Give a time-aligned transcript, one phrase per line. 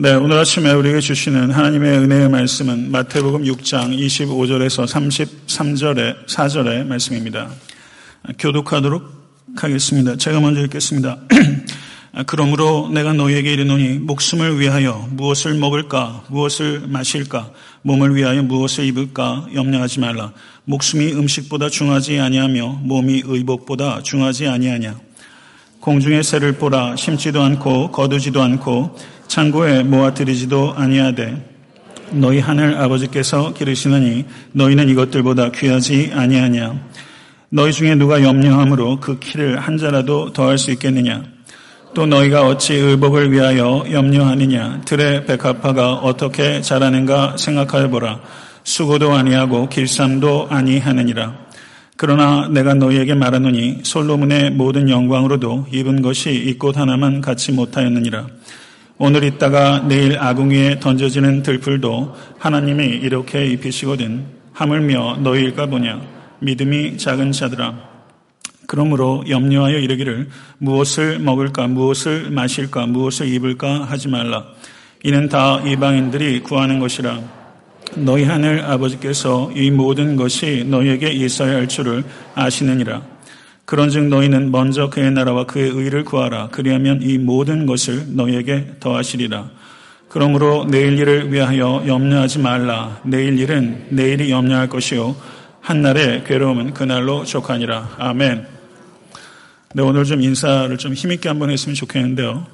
[0.00, 7.50] 네, 오늘 아침에 우리에게 주시는 하나님의 은혜의 말씀은 마태복음 6장 25절에서 33절의 4절의 말씀입니다.
[8.38, 9.02] 교독하도록
[9.56, 10.14] 하겠습니다.
[10.14, 11.18] 제가 먼저 읽겠습니다.
[12.28, 17.50] 그러므로 내가 너희에게 이르노니 목숨을 위하여 무엇을 먹을까 무엇을 마실까
[17.82, 20.32] 몸을 위하여 무엇을 입을까 염려하지 말라.
[20.62, 24.96] 목숨이 음식보다 중하지 아니하며 몸이 의복보다 중하지 아니하냐.
[25.80, 31.36] 공중의 새를 보라 심지도 않고 거두지도 않고 창고에 모아들이지도 아니하되
[32.12, 36.88] 너희 하늘 아버지께서 기르시느니 너희는 이것들보다 귀하지 아니하냐?
[37.50, 41.22] 너희 중에 누가 염려함으로 그 키를 한 자라도 더할 수 있겠느냐?
[41.94, 44.82] 또 너희가 어찌 의복을 위하여 염려하느냐?
[44.86, 48.20] 들의 백합화가 어떻게 자라는가 생각하여 보라.
[48.64, 51.34] 수고도 아니하고 길쌈도 아니하느니라.
[51.96, 58.26] 그러나 내가 너희에게 말하노니 솔로몬의 모든 영광으로도 입은 것이 이 꽃 하나만 갖지 못하였느니라
[59.00, 66.00] 오늘 있다가 내일 아궁 이에 던져지는 들풀도 하나님이 이렇게 입히시거든 하물며 너희일까 보냐?
[66.40, 67.78] 믿음이 작은 자들아.
[68.66, 74.44] 그러므로 염려하여 이르기를 무엇을 먹을까 무엇을 마실까 무엇을 입을까 하지 말라.
[75.04, 77.20] 이는 다 이방인들이 구하는 것이라.
[77.94, 82.02] 너희 하늘 아버지께서 이 모든 것이 너희에게 있어야 할 줄을
[82.34, 83.00] 아시느니라
[83.68, 86.48] 그런즉 너희는 먼저 그의 나라와 그의 의를 구하라.
[86.48, 89.50] 그리하면 이 모든 것을 너희에게 더하시리라.
[90.08, 92.98] 그러므로 내일 일을 위하여 염려하지 말라.
[93.04, 95.14] 내일 일은 내일이 염려할 것이요
[95.60, 97.96] 한날의 괴로움은 그날로 족하니라.
[97.98, 98.46] 아멘.
[99.74, 102.46] 네, 오늘 좀 인사를 좀 힘있게 한번 했으면 좋겠는데요.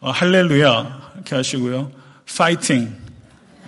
[0.00, 1.92] 어, 할렐루야 이렇게 하시고요.
[2.36, 2.96] 파이팅.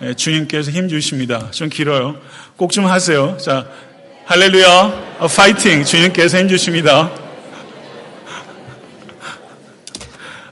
[0.01, 1.51] 네, 주님께서 힘 주십니다.
[1.51, 2.17] 좀 길어요.
[2.57, 3.37] 꼭 좀 하세요.
[3.37, 3.65] 자,
[4.31, 5.17] 할렐루야.
[5.19, 5.83] 어, 파이팅.
[5.83, 7.11] 주님께서 힘주십니다.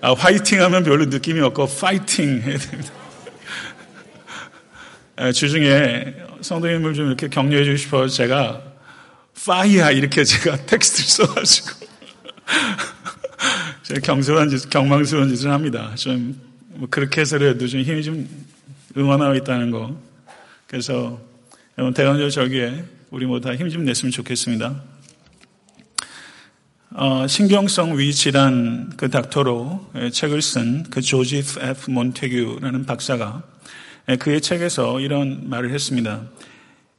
[0.01, 2.91] 아, 화이팅 하면 별로 느낌이 없고, 파이팅 해야 됩니다.
[5.15, 8.61] 아, 주중에 성도님을 좀 이렇게 격려해 주고 싶어서 제가,
[9.45, 11.69] 파이야, 이렇게 제가 텍스트를 써가지고,
[13.83, 15.93] 제가 경솔한 짓, 경망스러운 짓을 합니다.
[15.95, 16.37] 좀,
[16.71, 18.27] 뭐 그렇게 해서라도 좀 힘이 좀
[18.97, 19.95] 응원하고 있다는 거.
[20.67, 21.17] 그래서,
[21.77, 24.83] 여러분, 대원절 절기에 우리 모두 다 힘 좀 냈으면 좋겠습니다.
[26.91, 31.89] 어, 신경성 위질환 그 닥터로 책을 쓴 그 조지 F.
[31.91, 33.43] 몬테규라는 박사가
[34.19, 36.23] 그의 책에서 이런 말을 했습니다.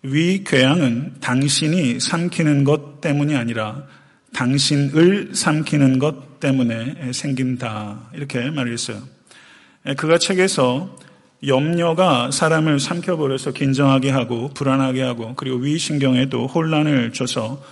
[0.02, 3.84] 위궤양은 당신이 삼키는 것 때문이 아니라
[4.32, 8.10] 당신을 삼키는 것 때문에 생긴다.
[8.14, 9.02] 이렇게 말을 했어요.
[9.96, 10.96] 그가 책에서
[11.46, 17.62] 염려가 사람을 삼켜버려서 긴장하게 하고 불안하게 하고 그리고 위신경에도 혼란을 줘서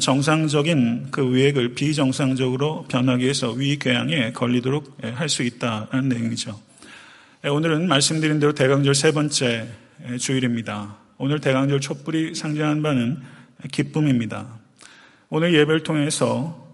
[0.00, 6.58] 정상적인 그 위액을 비정상적으로 변하게 해서 위궤양에 걸리도록 할 수 있다는 내용이죠.
[7.44, 9.68] 오늘은 말씀드린 대로 대강절 세 번째
[10.18, 10.96] 주일입니다.
[11.18, 13.18] 오늘 대강절 촛불이 상징하는 바는
[13.70, 14.46] 기쁨입니다.
[15.30, 16.66] 오늘 예배를 통해서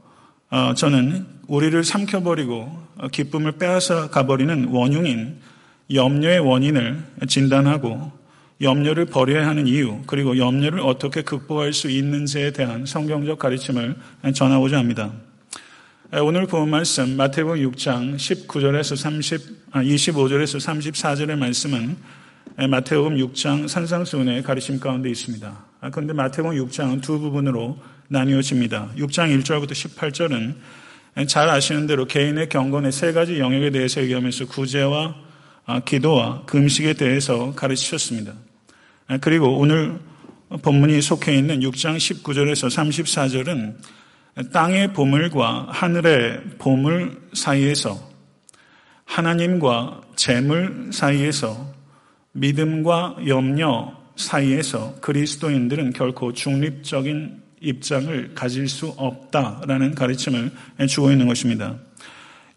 [0.51, 5.41] 어, 저는 우리를 삼켜버리고 기쁨을 빼앗아 가버리는 원흉인
[5.93, 8.13] 염려의 원인을 진단하고
[8.61, 13.97] 염려를 버려야 하는 이유, 그리고 염려를 어떻게 극복할 수 있는지에 대한 성경적 가르침을
[14.33, 15.13] 전하고자 합니다.
[16.23, 21.97] 오늘 본 말씀 마태복음 6장 19절에서 30, 25절에서 34절의 말씀은
[22.71, 25.65] 마태복음 6장 산상수훈의 가르침 가운데 있습니다.
[25.91, 27.79] 그런데 마태복음 6장은 두 부분으로
[28.09, 28.93] 나뉘어집니다.
[28.97, 30.55] 6장 1절부터 18절은
[31.27, 35.25] 잘 아시는 대로 개인의 경건의 세 가지 영역에 대해서 얘기하면서 구제와 아,
[35.85, 38.35] 기도와 금식에 대해서 가르치셨습니다.
[39.07, 39.99] 아, 그리고 오늘
[40.63, 47.99] 본문이 속해 있는 6장 19절에서 34절은 땅의 보물과 하늘의 보물 사이에서
[49.05, 51.73] 하나님과 재물 사이에서
[52.33, 60.51] 믿음과 염려 사이에서 그리스도인들은 결코 중립적인 입장을 가질 수 없다라는 가르침을
[60.89, 61.77] 주고 있는 것입니다.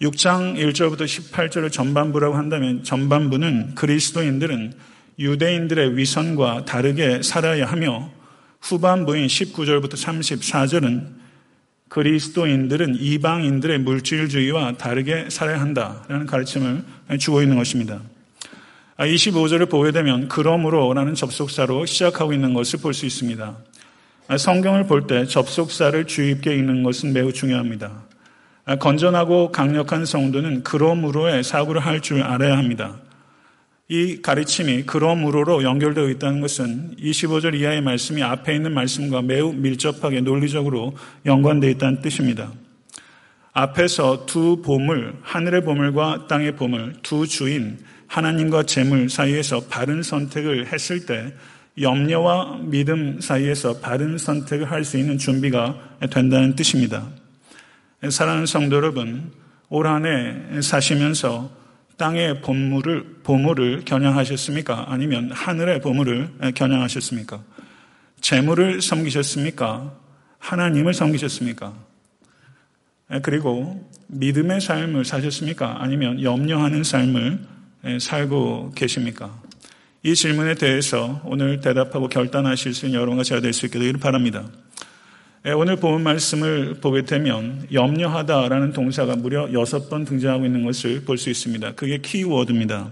[0.02, 4.74] 6장 1절부터 18절을 전반부라고 한다면 전반부는 그리스도인들은
[5.18, 8.12] 유대인들의 위선과 다르게 살아야 하며
[8.62, 11.18] 후반부인 19절부터 34절은
[11.90, 16.84] 그리스도인들은 이방인들의 물질주의와 다르게 살아야 한다라는 가르침을
[17.18, 18.02] 주고 있는 것입니다.
[19.00, 23.58] 25절을 아, 보게 되면 그러므로라는 접속사로 시작하고 있는 것을 볼 수 있습니다.
[24.28, 28.07] 아, 성경을 볼 때 접속사를 주의 깊게 읽는 것은 매우 중요합니다.
[28.70, 32.98] 아, 건전하고 강력한 성도는 그러므로의 사고를 할 줄 알아야 합니다.
[33.88, 40.98] 이 가르침이 그러므로로 연결되어 있다는 것은 25절 이하의 말씀이 앞에 있는 말씀과 매우 밀접하게 논리적으로
[41.26, 42.52] 연관되어 있다는 뜻입니다.
[43.54, 47.78] 앞에서 두 보물, 하늘의 보물과 땅의 보물, 두 주인,
[48.08, 51.34] 하나님과 재물 사이에서 바른 선택을 했을 때
[51.80, 55.78] 염려와 믿음 사이에서 바른 선택을 할 수 있는 준비가
[56.12, 57.08] 된다는 뜻입니다.
[58.10, 59.32] 사랑하는 성도 여러분,
[59.70, 61.50] 올 한 해 사시면서
[61.98, 64.86] 땅의 보물을, 보물을 겨냥하셨습니까?
[64.90, 67.44] 아니면 하늘의 보물을 겨냥하셨습니까?
[68.22, 69.94] 재물을 섬기셨습니까?
[70.38, 71.74] 하나님을 섬기셨습니까?
[73.24, 75.78] 그리고 믿음의 삶을 사셨습니까?
[75.82, 77.40] 아니면 염려하는 삶을
[78.00, 79.42] 살고 계십니까?
[80.04, 84.46] 이 질문에 대해서 오늘 대답하고 결단하실 수 있는 여러분과 제가 될 수 있게 되기를 바랍니다.
[85.56, 91.30] 오늘 본 말씀을 보게 되면 염려하다라는 동사가 무려 여섯 번 등장하고 있는 것을 볼 수
[91.30, 91.74] 있습니다.
[91.76, 92.92] 그게 키워드입니다.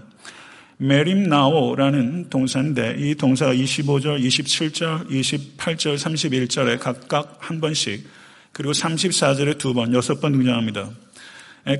[0.78, 8.06] μεριμνάω라는 동사인데 이 동사가 25절, 27절, 28절, 31절에 각각 한 번씩
[8.52, 10.88] 그리고 34절에 두 번, 여섯 번 등장합니다.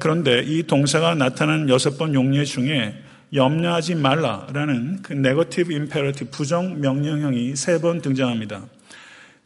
[0.01, 2.95] 그런데 이 동사가 나타난 여섯 번 용례 중에
[3.33, 8.63] 염려하지 말라라는 그 negative imperative 부정 명령형이 세 번 등장합니다.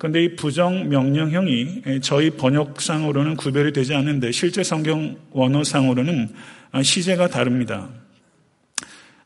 [0.00, 6.30] 그런데 이 부정 명령형이 저희 번역상으로는 구별이 되지 않는데 실제 성경 원어상으로는
[6.82, 7.86] 시제가 다릅니다.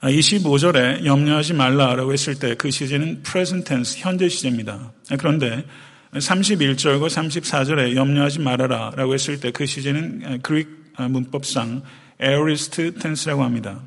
[0.02, 4.92] 25절에 염려하지 말라라고 했을 때 그 시제는 present tense, 현재 시제입니다.
[5.16, 5.64] 그런데
[6.12, 11.82] 31절과 34절에 염려하지 말아라라고 했을 때 그 시제는 Greek 문법상
[12.20, 13.80] aorist tense라고 합니다.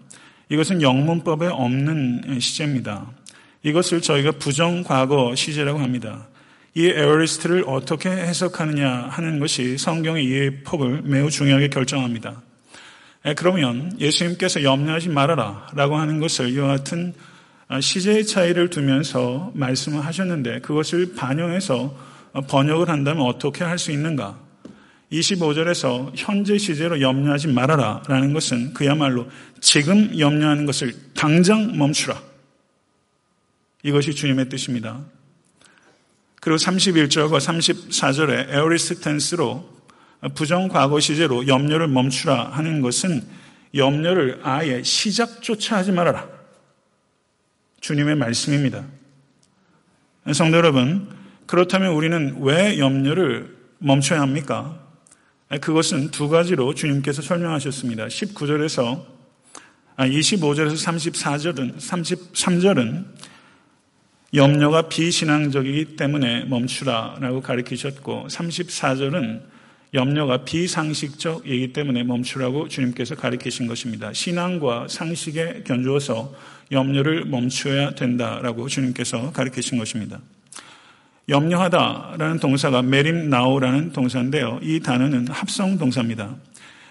[0.47, 3.11] 이것은 영문법에 없는 시제입니다.
[3.63, 6.29] 이것을 저희가 부정과거 시제라고 합니다.
[6.77, 12.39] 이 aorist를 어떻게 해석하느냐 하는 것이 성경의 이해의 폭을 매우 중요하게 결정합니다.
[13.35, 17.15] 그러면 예수님께서 염려하지 말아라 라고 하는 것을 이와 같은
[17.81, 21.97] 시제의 차이를 두면서 말씀을 하셨는데 그것을 반영해서
[22.47, 24.37] 번역을 한다면 어떻게 할 수 있는가?
[25.11, 29.25] 25절에서 현재 시제로 염려하지 말아라 라는 것은 그야말로
[29.61, 32.21] 지금 염려하는 것을 당장 멈추라.
[33.81, 35.16] 이것이 주님의 뜻입니다.
[36.47, 39.69] 그리고 31절과 34절에 aorist tense로
[40.33, 43.21] 부정과거 시제로 염려를 멈추라 하는 것은
[43.75, 46.25] 염려를 아예 시작조차 하지 말아라.
[47.81, 48.85] 주님의 말씀입니다.
[50.31, 51.09] 성도 여러분,
[51.47, 54.79] 그렇다면 우리는 왜 염려를 멈춰야 합니까?
[55.59, 58.07] 그것은 두 가지로 주님께서 설명하셨습니다.
[58.07, 59.03] 19절에서,
[59.97, 63.05] 25절에서 34절은, 33절은
[64.33, 69.41] 염려가 비신앙적이기 때문에 멈추라라고 가르치셨고, 34절은
[69.93, 74.11] 염려가 비상식적이기 때문에 멈추라고 주님께서 가르치신 것입니다.
[74.11, 76.33] 신앙과 상식에 견주어서
[76.71, 80.19] 염려를 멈춰야 된다라고 주님께서 가르치신 것입니다.
[81.29, 84.59] 염려하다라는 동사가 메림나오라는 동사인데요.
[84.61, 86.35] 이 단어는 합성 동사입니다.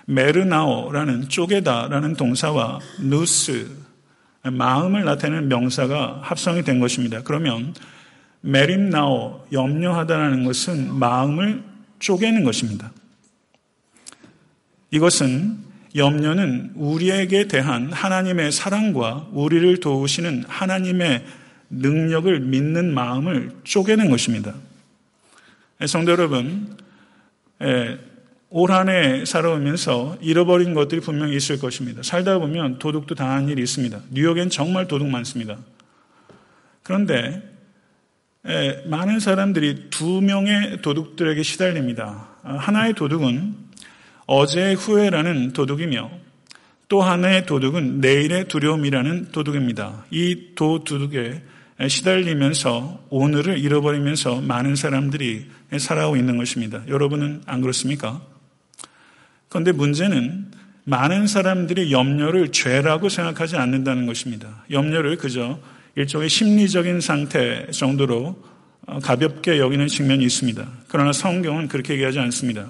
[0.07, 3.69] 메르나오라는 쪼개다라는 동사와 누스,
[4.53, 7.23] 마음을 나타내는 명사가 합성이 된 것입니다.
[7.23, 7.75] 그러면
[8.41, 11.63] 메림나오, 염려하다라는 것은 마음을
[11.99, 12.93] 쪼개는 것입니다.
[14.91, 15.59] 이것은
[15.97, 21.25] 염려는 우리에게 대한 하나님의 사랑과 우리를 도우시는 하나님의
[21.71, 24.55] 능력을 믿는 마음을 쪼개는 것입니다.
[25.87, 26.77] 성도 여러분,
[28.49, 32.03] 올 한 해 살아오면서 잃어버린 것들이 분명히 있을 것입니다.
[32.03, 34.01] 살다 보면 도둑도 당한 일이 있습니다.
[34.11, 35.59] 뉴욕엔 정말 도둑 많습니다.
[36.83, 37.43] 그런데
[38.85, 42.29] 많은 사람들이 두 명의 도둑들에게 시달립니다.
[42.45, 43.57] 하나의 도둑은
[44.27, 46.11] 어제의 후회라는 도둑이며
[46.89, 50.07] 또 하나의 도둑은 내일의 두려움이라는 도둑입니다.
[50.13, 51.43] 이도 도둑에
[51.89, 56.83] 시달리면서 오늘을 잃어버리면서 많은 사람들이 살아오고 있는 것입니다.
[56.87, 58.23] 여러분은 안 그렇습니까?
[59.49, 60.51] 그런데 문제는
[60.85, 64.65] 많은 사람들이 염려를 죄라고 생각하지 않는다는 것입니다.
[64.71, 65.59] 염려를 그저
[65.97, 68.43] 일종의 심리적인 상태 정도로
[69.03, 70.67] 가볍게 여기는 측면이 있습니다.
[70.89, 72.69] 그러나 성경은 그렇게 얘기하지 않습니다.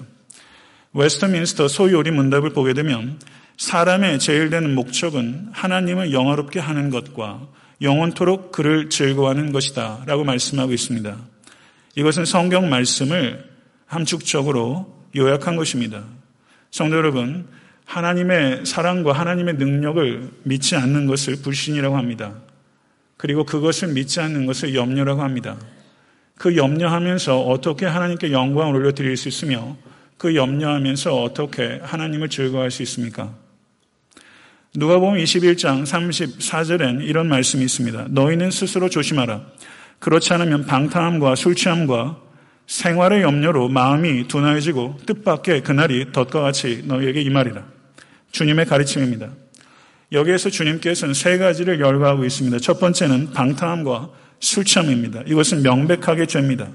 [0.93, 3.19] 웨스터민스터 소요리 문답을 보게 되면
[3.57, 7.47] 사람의 제일 되는 목적은 하나님을 영화롭게 하는 것과
[7.81, 10.03] 영원토록 그를 즐거워하는 것이다.
[10.07, 11.17] 라고 말씀하고 있습니다.
[11.95, 13.47] 이것은 성경 말씀을
[13.85, 16.03] 함축적으로 요약한 것입니다.
[16.77, 17.47] 성도 여러분,
[17.85, 22.35] 하나님의 사랑과 하나님의 능력을 믿지 않는 것을 불신이라고 합니다.
[23.17, 25.57] 그리고 그것을 믿지 않는 것을 염려라고 합니다.
[26.37, 29.75] 그 염려하면서 어떻게 하나님께 영광을 올려드릴 수 있으며
[30.19, 33.33] 그 염려하면서 어떻게 하나님을 즐거워할 수 있습니까?
[34.75, 38.09] 누가 보면 21장 34절엔 이런 말씀이 있습니다.
[38.11, 39.41] 너희는 스스로 조심하라.
[39.97, 42.26] 그렇지 않으면 방탕함과 술 취함과
[42.67, 47.65] 생활의 염려로 마음이 둔화해지고 뜻밖의 그날이 덫과 같이 너희에게 임하리라.
[48.31, 49.29] 주님의 가르침입니다.
[50.11, 52.59] 여기에서 주님께서는 세 가지를 열거하고 있습니다.
[52.59, 54.09] 첫 번째는 방탕함과
[54.39, 55.23] 술 취함입니다.
[55.25, 56.69] 이것은 명백하게 죄입니다.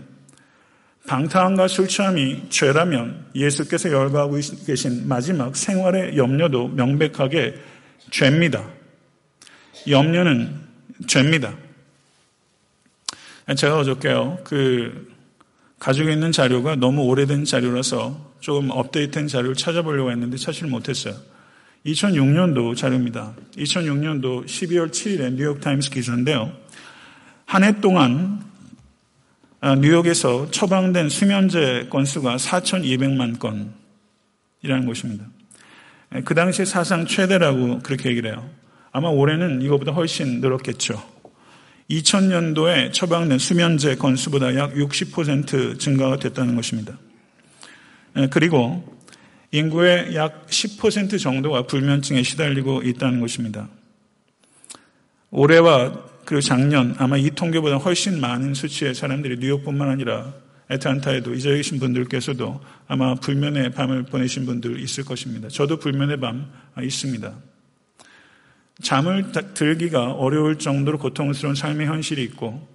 [1.06, 7.54] 방탕함과 술 취함이 죄라면 예수께서 열거하고 계신 마지막 생활의 염려도 명백하게
[8.10, 8.64] 죄입니다.
[9.88, 10.54] 염려는
[11.06, 11.54] 죄입니다.
[13.56, 15.11] 제가 어저께요, 그,
[15.82, 21.16] 가지고 있는 자료가 너무 오래된 자료라서 조금 업데이트된 자료를 찾아보려고 했는데 찾지를 못했어요.
[21.84, 23.34] 2006년도 자료입니다.
[23.56, 26.52] 2006년도 12월 7일에 뉴욕타임스 기사인데요.
[27.46, 28.44] 한 해 동안
[29.60, 35.24] 아, 뉴욕에서 처방된 수면제 건수가 4,200만 건이라는 것입니다.
[36.24, 38.48] 그 당시 사상 최대라고 그렇게 얘기를 해요.
[38.92, 41.11] 아마 올해는 이거보다 훨씬 늘었겠죠.
[41.90, 46.98] 2000년도에 처방된 수면제 건수보다 약 60% 증가가 됐다는 것입니다.
[48.30, 48.96] 그리고
[49.50, 53.68] 인구의 약 10% 정도가 불면증에 시달리고 있다는 것입니다.
[55.30, 60.32] 올해와 그리고 작년 아마 이 통계보다 훨씬 많은 수치의 사람들이 뉴욕뿐만 아니라
[60.70, 65.48] 애틀란타에도 이제 계신 분들께서도 아마 불면의 밤을 보내신 분들 있을 것입니다.
[65.48, 67.34] 저도 불면의 밤 있습니다.
[68.82, 72.68] 잠을 들기가 어려울 정도로 고통스러운 삶의 현실이 있고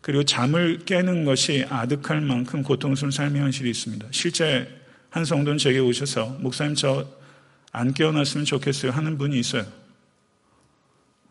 [0.00, 4.08] 그리고 잠을 깨는 것이 아득할 만큼 고통스러운 삶의 현실이 있습니다.
[4.10, 4.68] 실제
[5.10, 7.24] 한 성도는 제게 오셔서 목사님 저
[7.74, 9.66] 안 깨어났으면 좋겠어요 하는 분이 있어요.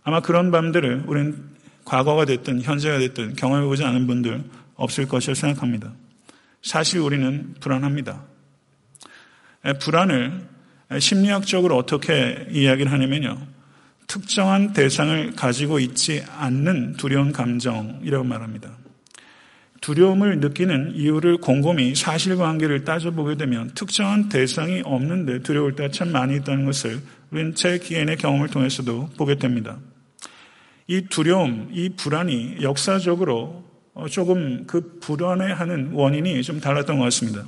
[0.03, 1.41] 아마 그런 밤들을 우리는
[1.85, 4.43] 과거가 됐든 현재가 됐든 경험해보지 않은 분들
[4.75, 5.93] 없을 것이라 생각합니다.
[6.61, 8.23] 사실 우리는 불안합니다.
[9.79, 10.45] 불안을
[10.99, 13.47] 심리학적으로 어떻게 이야기를 하냐면요.
[14.13, 18.69] 특정한 대상을 가지고 있지 않는 두려운 감정이라고 말합니다.
[19.81, 26.65] 두려움을 느끼는 이유를 곰곰이 사실관계를 따져보게 되면 특정한 대상이 없는데 두려울 때가 참 많이 있다는
[26.65, 27.01] 것을
[27.31, 29.79] 우리는 제 기인의 경험을 통해서도 보게 됩니다.
[30.85, 33.63] 이 두려움, 이 불안이 역사적으로
[34.11, 37.45] 조금 그 불안해하는 원인이 좀 달랐던 것 같습니다.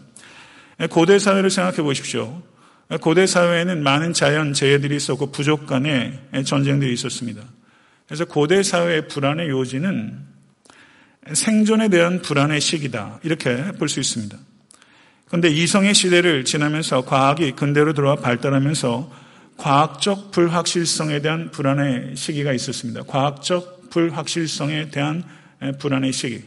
[0.90, 2.42] 고대 사회를 생각해 보십시오.
[3.01, 7.42] 고대 사회에는 많은 자연 재해들이 있었고 부족 간의 전쟁들이 있었습니다.
[8.08, 10.20] 그래서 고대 사회의 불안의 요지는
[11.34, 13.20] 생존에 대한 불안의 시기다.
[13.24, 14.38] 이렇게 볼 수 있습니다.
[15.27, 19.12] 그런데 이성의 시대를 지나면서 과학이 근대로 들어와 발달하면서
[19.58, 23.01] 과학적 불확실성에 대한 불안의 시기가 있었습니다.
[23.04, 25.24] 과학적 불확실성에 대한
[25.80, 26.44] 불안의 시기.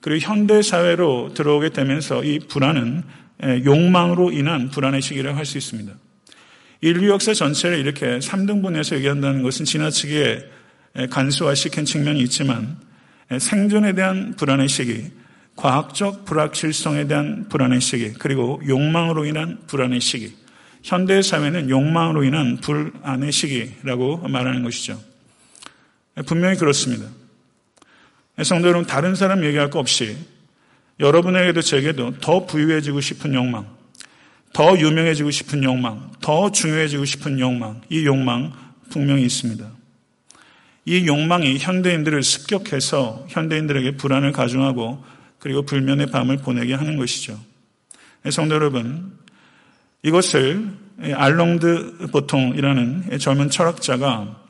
[0.00, 3.02] 그리고 현대 사회로 들어오게 되면서 이 불안은
[3.42, 5.92] 욕망으로 인한 불안의 시기라고 할 수 있습니다.
[6.80, 10.48] 인류 역사 전체를 이렇게 3등분해서 얘기한다는 것은 지나치게
[11.10, 12.76] 간소화시킨 측면이 있지만
[13.38, 15.10] 생존에 대한 불안의 시기,
[15.56, 20.34] 과학적 불확실성에 대한 불안의 시기, 그리고 욕망으로 인한 불안의 시기.
[20.84, 25.02] 현대 사회는 욕망으로 인한 불안의 시기라고 말하는 것이죠.
[26.26, 27.06] 분명히 그렇습니다.
[28.44, 30.16] 성도 여러분, 다른 사람 얘기할 거 없이
[31.00, 33.66] 여러분에게도 제게도 더 부유해지고 싶은 욕망,
[34.52, 38.52] 더 유명해지고 싶은 욕망, 더 중요해지고 싶은 욕망, 이 욕망
[38.90, 39.70] 분명히 있습니다.
[40.86, 45.04] 이 욕망이 현대인들을 습격해서 현대인들에게 불안을 가중하고
[45.38, 47.38] 그리고 불면의 밤을 보내게 하는 것이죠.
[48.30, 49.12] 성도 여러분,
[50.02, 50.72] 이것을
[51.14, 54.47] 알롱드 보통이라는 젊은 철학자가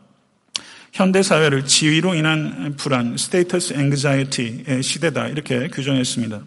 [0.92, 6.42] 현대 사회를 지위로 인한 불안, 스테이터스 앵그자이티의 시대다 이렇게 규정했습니다.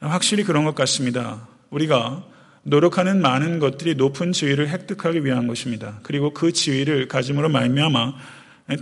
[0.00, 1.48] 확실히 그런 것 같습니다.
[1.70, 2.24] 우리가
[2.64, 5.98] 노력하는 많은 것들이 높은 지위를 획득하기 위한 것입니다.
[6.02, 8.14] 그리고 그 지위를 가짐으로 말미암아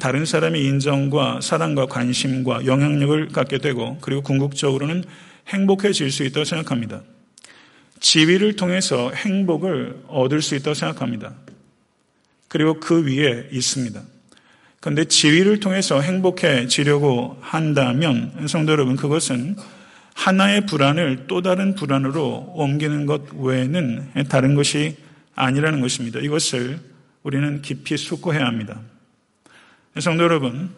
[0.01, 5.05] 다른 사람의 인정과 사랑과 관심과 영향력을 갖게 되고 그리고 궁극적으로는
[5.49, 7.03] 행복해질 수 있다고 생각합니다.
[8.01, 11.35] 지위를 통해서 행복을 얻을 수 있다고 생각합니다.
[12.49, 14.03] 그리고 그 위에 있습니다.
[14.81, 19.57] 그런데 지위를 통해서 행복해지려고 한다면 성도 여러분 그것은
[20.15, 24.97] 하나의 불안을 또 다른 불안으로 옮기는 것 외에는 다른 것이
[25.35, 26.19] 아니라는 것입니다.
[26.21, 26.81] 이것을
[27.23, 28.81] 우리는 깊이 숙고해야 합니다.
[29.99, 30.71] 성도 여러분,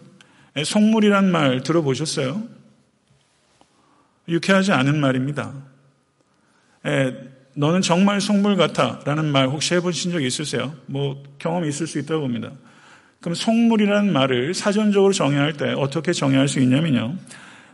[0.64, 2.42] 속물이란 말 들어보셨어요?
[4.28, 5.52] 유쾌하지 않은 말입니다.
[6.87, 7.14] 에,
[7.54, 10.75] 너는 정말 속물 같아 라는 말 혹시 해보신 적 있으세요?
[10.87, 12.52] 뭐 경험이 있을 수 있다고 봅니다.
[13.23, 17.17] 그럼 속물이라는 말을 사전적으로 정의할 때 어떻게 정의할 수 있냐면요.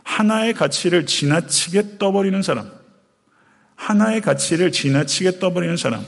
[0.03, 2.71] 하나의 가치를 지나치게 떠버리는 사람.
[3.75, 6.05] 하나의 가치를 지나치게 떠버리는 사람.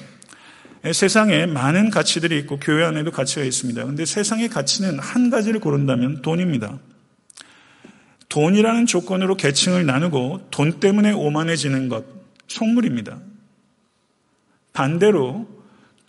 [0.93, 3.83] 세상에 많은 가치들이 있고 교회 안에도 가치가 있습니다.
[3.85, 6.79] 근데 세상의 가치는 한 가지를 고른다면 돈입니다.
[8.29, 12.05] 돈이라는 조건으로 계층을 나누고 돈 때문에 오만해지는 것,
[12.47, 13.19] 속물입니다.
[14.73, 15.60] 반대로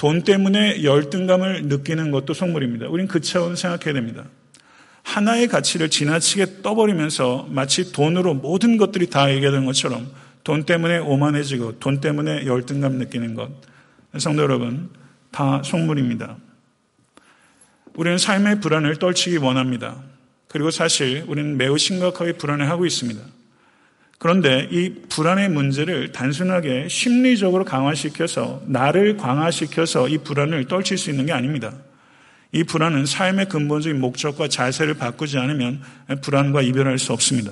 [0.02, 2.88] 돈 때문에 열등감을 느끼는 것도 속물입니다.
[2.88, 4.24] 우린 그 차원 생각해야 됩니다.
[5.04, 10.10] 하나의 가치를 지나치게 떠버리면서 마치 돈으로 모든 것들이 다 얘기하는 것처럼
[10.42, 13.48] 돈 때문에 오만해지고 돈 때문에 열등감 느끼는 것.
[14.18, 14.90] 성도 여러분,
[15.30, 16.36] 다 속물입니다.
[17.94, 20.02] 우리는 삶의 불안을 떨치기 원합니다.
[20.48, 23.20] 그리고 사실 우리는 매우 심각하게 불안해하고 있습니다.
[24.22, 31.32] 그런데 이 불안의 문제를 단순하게 심리적으로 강화시켜서 나를 강화시켜서 이 불안을 떨칠 수 있는 게
[31.32, 31.72] 아닙니다.
[32.52, 35.82] 이 불안은 삶의 근본적인 목적과 자세를 바꾸지 않으면
[36.20, 37.50] 불안과 이별할 수 없습니다.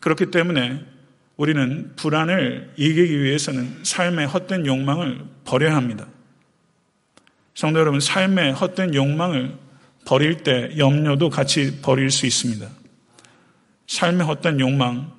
[0.00, 0.84] 그렇기 때문에
[1.36, 6.08] 우리는 불안을 이기기 위해서는 삶의 헛된 욕망을 버려야 합니다.
[7.54, 9.54] 성도 여러분, 삶의 헛된 욕망을
[10.06, 12.68] 버릴 때 염려도 같이 버릴 수 있습니다.
[13.86, 15.14] 삶의 헛된 욕망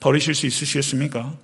[0.00, 1.34] 버리실 수 있으시겠습니까?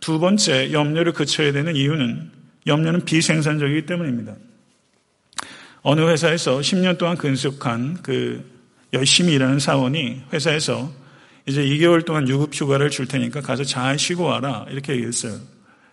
[0.00, 2.30] 두 번째, 염려를 그쳐야 되는 이유는
[2.66, 4.34] 염려는 비생산적이기 때문입니다.
[5.82, 8.44] 어느 회사에서 10년 동안 근속한 그
[8.92, 10.92] 열심히 일하는 사원이 회사에서
[11.46, 14.66] 이제 2개월 동안 유급 휴가를 줄 테니까 가서 잘 쉬고 와라.
[14.68, 15.38] 이렇게 얘기했어요.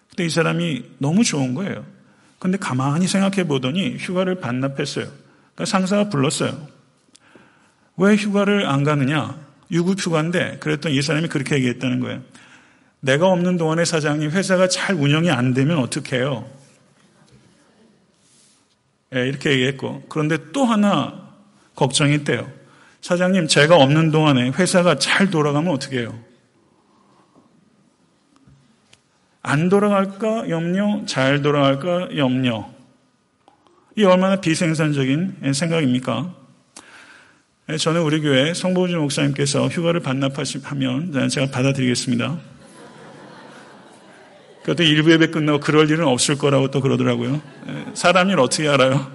[0.10, 1.86] 근데 이 사람이 너무 좋은 거예요.
[2.40, 5.06] 근데 가만히 생각해 보더니 휴가를 반납했어요.
[5.06, 6.68] 그러니까 상사가 불렀어요.
[7.98, 9.40] 왜 휴가를 안 가느냐?
[9.74, 12.22] 유급 휴가인데 그랬더니 이 사람이 그렇게 얘기했다는 거예요.
[13.02, 16.50] 내가 없는 동안에 사장님 회사가 잘 운영이 안 되면 어떻게 해요?
[19.10, 21.30] 네, 이렇게 얘기했고 그런데 또 하나
[21.76, 22.50] 걱정이 있대요.
[23.02, 26.18] 사장님 제가 없는 동안에 회사가 잘 돌아가면 어떻게 해요?
[29.42, 32.72] 안 돌아갈까 염려, 잘 돌아갈까 염려.
[33.98, 36.43] 이 얼마나 비생산적인 생각입니까?
[37.70, 42.38] 예, 저는 우리 교회 성보주 목사님께서 휴가를 반납하면 제가 받아드리겠습니다.
[44.62, 47.42] 그것도 일부 예배 끝나고 그럴 일은 없을 거라고 또 그러더라고요.
[47.68, 49.10] 예, 사람 일 어떻게 알아요?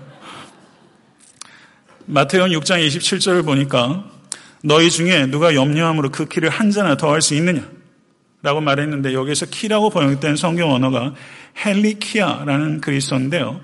[2.07, 4.11] 마태원 6장 27절을 보니까
[4.63, 7.69] 너희 중에 누가 염려함으로 그 키를 한 자나 더 할 수 있느냐?
[8.41, 11.13] 라고 말했는데 여기서 키라고 번역된 성경 언어가
[11.65, 13.61] 헬리키아라는 그리스어인데요.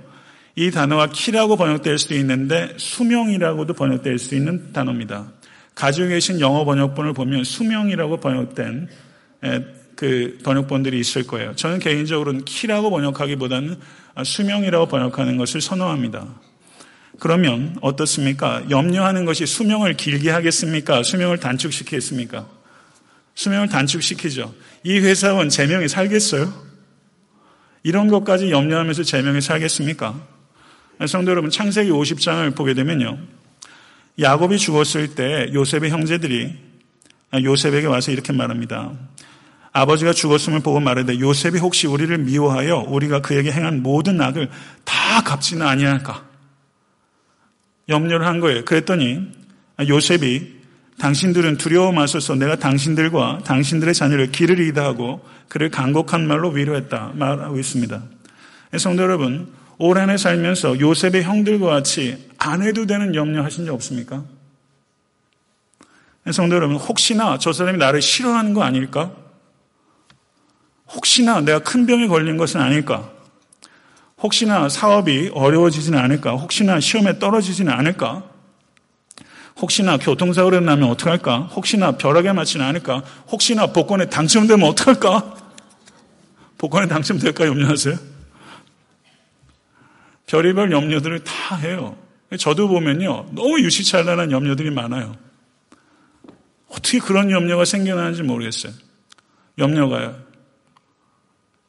[0.57, 5.33] 이 단어가 키라고 번역될 수도 있는데 수명이라고도 번역될 수 있는 단어입니다.
[5.75, 8.89] 가지고 계신 영어 번역본을 보면 수명이라고 번역된
[9.97, 11.55] 그 번역본들이 있을 거예요.
[11.57, 13.77] 저는 개인적으로는 키라고 번역하기보다는
[14.25, 16.27] 수명이라고 번역하는 것을 선호합니다.
[17.19, 18.63] 그러면 어떻습니까?
[18.71, 21.03] 염려하는 것이 수명을 길게 하겠습니까?
[21.03, 22.49] 수명을 단축시키겠습니까?
[23.35, 24.55] 수명을 단축시키죠.
[24.85, 26.53] 이 회사원 제명이 살겠어요?
[27.83, 30.34] 이런 것까지 염려하면서 제명이 살겠습니까?
[31.07, 33.19] 성도 여러분, 창세기 50장을 보게 되면요.
[34.21, 36.57] 야곱이 죽었을 때 요셉의 형제들이
[37.43, 38.93] 요셉에게 와서 이렇게 말합니다.
[39.73, 44.49] 아버지가 죽었음을 보고 말하되 요셉이 혹시 우리를 미워하여 우리가 그에게 행한 모든 악을
[44.85, 46.25] 다 갚지는 아니할까?
[47.89, 48.65] 염려를 한 거예요.
[48.65, 49.21] 그랬더니
[49.89, 50.55] 요셉이
[50.99, 57.59] 당신들은 두려워 마셔서 내가 당신들과 당신들의 자녀를 길을 이다 하고 그를 간곡한 말로 위로했다 말하고
[57.59, 58.01] 있습니다.
[58.79, 64.25] 성도 여러분, 올 한 해 살면서 요셉의 형들과 같이 안 해도 되는 염려하신 적 없습니까?
[66.33, 69.13] 성도 여러분, 혹시나 저 사람이 나를 싫어하는 거 아닐까?
[70.95, 73.11] 혹시나 내가 큰 병에 걸린 것은 아닐까?
[74.23, 76.33] 혹시나 사업이 어려워지지는 않을까?
[76.33, 78.23] 혹시나 시험에 떨어지지는 않을까?
[79.61, 81.51] 혹시나 교통사고를 나면 어떡할까?
[81.55, 83.03] 혹시나 벼락에 맞지는 않을까?
[83.31, 85.35] 혹시나 복권에 당첨되면 어떡할까?
[86.59, 88.14] 복권에 당첨될까 염려하세요?
[90.27, 91.97] 별의별 염려들을 다 해요.
[92.39, 93.31] 저도 보면요.
[93.33, 95.17] 너무 유시찬란한 염려들이 많아요.
[96.69, 98.73] 어떻게 그런 염려가 생겨나는지 모르겠어요.
[99.59, 100.17] 염려가요.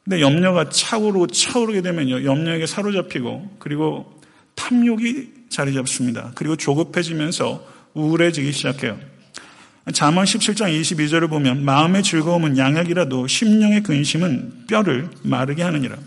[0.03, 2.23] 근데 염려가 차오르고 차오르게 되면요.
[2.23, 4.21] 염려에게 사로잡히고 그리고
[4.55, 6.31] 탐욕이 자리 잡습니다.
[6.35, 8.99] 그리고 조급해지면서 우울해지기 시작해요.
[9.93, 15.97] 잠언 17장 22절을 보면 마음의 즐거움은 양약이라도 심령의 근심은 뼈를 마르게 하느니라.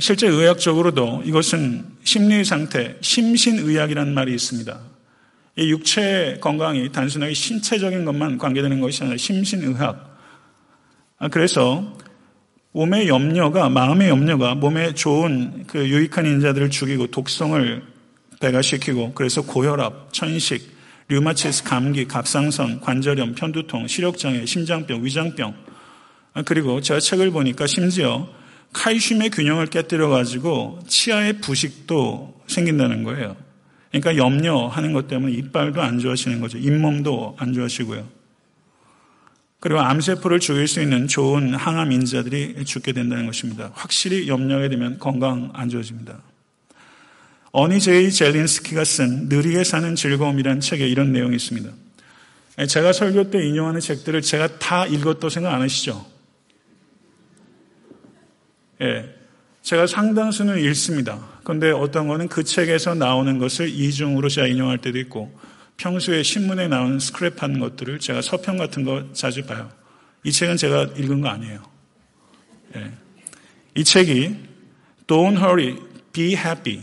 [0.00, 4.78] 실제 의학적으로도 이것은 심리 상태, 심신의학이라는 말이 있습니다.
[5.56, 10.18] 이 육체 건강이 단순하게 신체적인 것만 관계되는 것이 아니라 심신의학.
[11.18, 11.96] 아, 그래서
[12.72, 17.82] 몸의 염려가, 마음의 염려가 몸에 좋은 그 유익한 인자들을 죽이고 독성을
[18.40, 20.76] 배가시키고 그래서 고혈압, 천식,
[21.08, 25.54] 류마티스 감기, 갑상선, 관절염, 편두통, 시력장애, 심장병, 위장병
[26.34, 28.28] 아, 그리고 제가 책을 보니까 심지어
[28.78, 33.36] 칼슘의 균형을 깨뜨려 가지고 치아의 부식도 생긴다는 거예요.
[33.90, 36.58] 그러니까 염려하는 것 때문에 이빨도 안 좋아지는 거죠.
[36.58, 38.06] 잇몸도 안 좋아지고요.
[39.58, 43.72] 그리고 암세포를 죽일 수 있는 좋은 항암 인자들이 죽게 된다는 것입니다.
[43.74, 46.20] 확실히 염려하게 되면 건강 안 좋아집니다.
[47.50, 51.68] 어니 제이 젤린스키가 쓴 느리게 사는 즐거움이라는 책에 이런 내용이 있습니다.
[52.68, 56.17] 제가 설교 때 인용하는 책들을 제가 다 읽었다고 생각 안 하시죠?
[58.82, 59.14] 예.
[59.62, 61.18] 제가 상당수는 읽습니다.
[61.42, 65.36] 그런데 어떤 거는 그 책에서 나오는 것을 이중으로 제가 인용할 때도 있고
[65.76, 69.70] 평소에 신문에 나오는 스크랩한 것들을 제가 서평 같은 거 자주 봐요.
[70.24, 71.62] 이 책은 제가 읽은 거 아니에요.
[72.76, 72.92] 예.
[73.74, 74.48] 이 책이
[75.06, 75.76] Don't hurry,
[76.12, 76.82] be happy.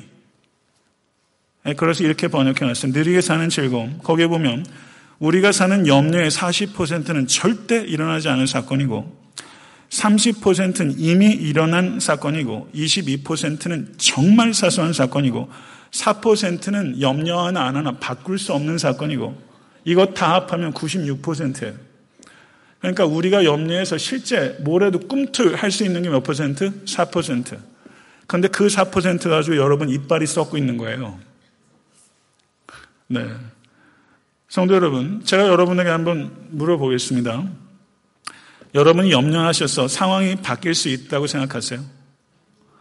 [1.68, 2.92] 예, 그래서 이렇게 번역해 놨어요.
[2.92, 4.00] 느리게 사는 즐거움.
[4.00, 4.66] 거기에 보면
[5.20, 9.25] 우리가 사는 염려의 40%는 절대 일어나지 않은 사건이고
[9.90, 15.50] 30%는 이미 일어난 사건이고 22%는 정말 사소한 사건이고
[15.92, 19.42] 4%는 염려 하나 안 하나 바꿀 수 없는 사건이고
[19.86, 21.74] 이것 다 합하면 96%예요.
[22.80, 26.84] 그러니까 우리가 염려해서 실제 뭐래도 꿈틀 할 수 있는 게 몇 퍼센트?
[26.86, 27.58] 4%.
[28.28, 31.20] 그런데 그 4% 가지고 여러분 이빨이 썩고 있는 거예요.
[33.08, 33.26] 네.
[34.50, 37.44] 성도 여러분, 제가 여러분에게 한번 물어보겠습니다.
[38.76, 41.80] 여러분이 염려하셔서 상황이 바뀔 수 있다고 생각하세요?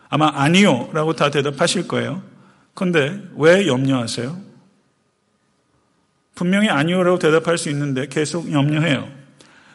[0.08, 2.22] 아마 아니요 라고 다 대답하실 거예요.
[2.74, 4.36] 그런데 왜 염려하세요?
[6.34, 9.08] 분명히 아니요라고 대답할 수 있는데 계속 염려해요.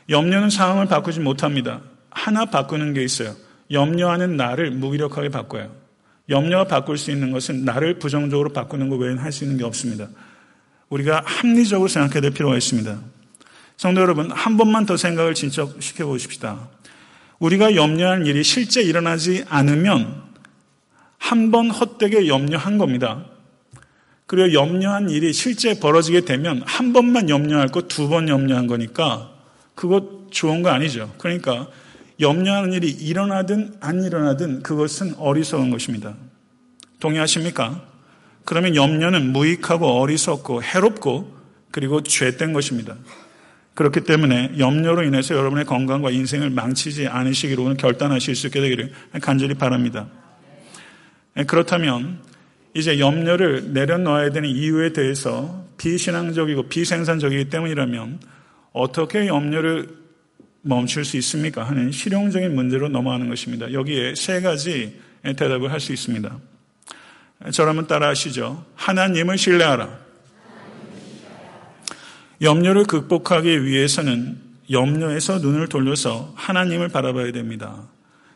[0.10, 1.82] 염려는 상황을 바꾸지 못합니다.
[2.10, 3.34] 하나 바꾸는 게 있어요.
[3.72, 5.72] 염려하는 나를 무기력하게 바꿔요.
[6.30, 10.10] 염려가 바꿀 수 있는 것은 나를 부정적으로 바꾸는 것 외에는 할 수 있는 게 없습니다.
[10.90, 13.00] 우리가 합리적으로 생각해야 될 필요가 있습니다.
[13.80, 16.68] 성도 여러분, 한 번만 더 생각을 진척시켜 보십시다.
[17.40, 20.22] 우리가 염려한 일이 실제 일어나지 않으면
[21.18, 23.24] 한 번 헛되게 염려한 겁니다.
[24.26, 29.32] 그리고 염려한 일이 실제 벌어지게 되면 한 번만 염려할 거 두 번 염려한 거니까
[29.76, 31.14] 그것 좋은 거 아니죠.
[31.18, 31.70] 그러니까
[32.20, 36.16] 염려하는 일이 일어나든 안 일어나든 그것은 어리석은 것입니다.
[37.00, 37.82] 동의하십니까?
[38.44, 41.34] 그러면 염려는 무익하고 어리석고 해롭고
[41.72, 42.96] 그리고 죄된 것입니다.
[43.80, 49.54] 그렇기 때문에 염려로 인해서 여러분의 건강과 인생을 망치지 않으시기로 오늘 결단하실 수 있게 되기를 간절히
[49.54, 50.10] 바랍니다.
[51.38, 52.20] 예, 그렇다면
[52.76, 58.20] 이제 염려를 내려놓아야 되는 이유에 대해서 비신앙적이고 비생산적이기 때문이라면
[58.74, 59.88] 어떻게 염려를
[60.62, 61.64] 멈출 수 있습니까?
[61.64, 63.72] 하는 실용적인 문제로 넘어가는 것입니다.
[63.72, 66.38] 여기에 세 가지 대답을 할 수 있습니다.
[67.54, 68.66] 저라면 따라 하시죠.
[68.76, 70.09] 하나님을 신뢰하라.
[72.42, 74.38] 염려를 극복하기 위해서는
[74.72, 77.84] 염려에서 눈을 돌려서 하나님을 바라봐야 됩니다.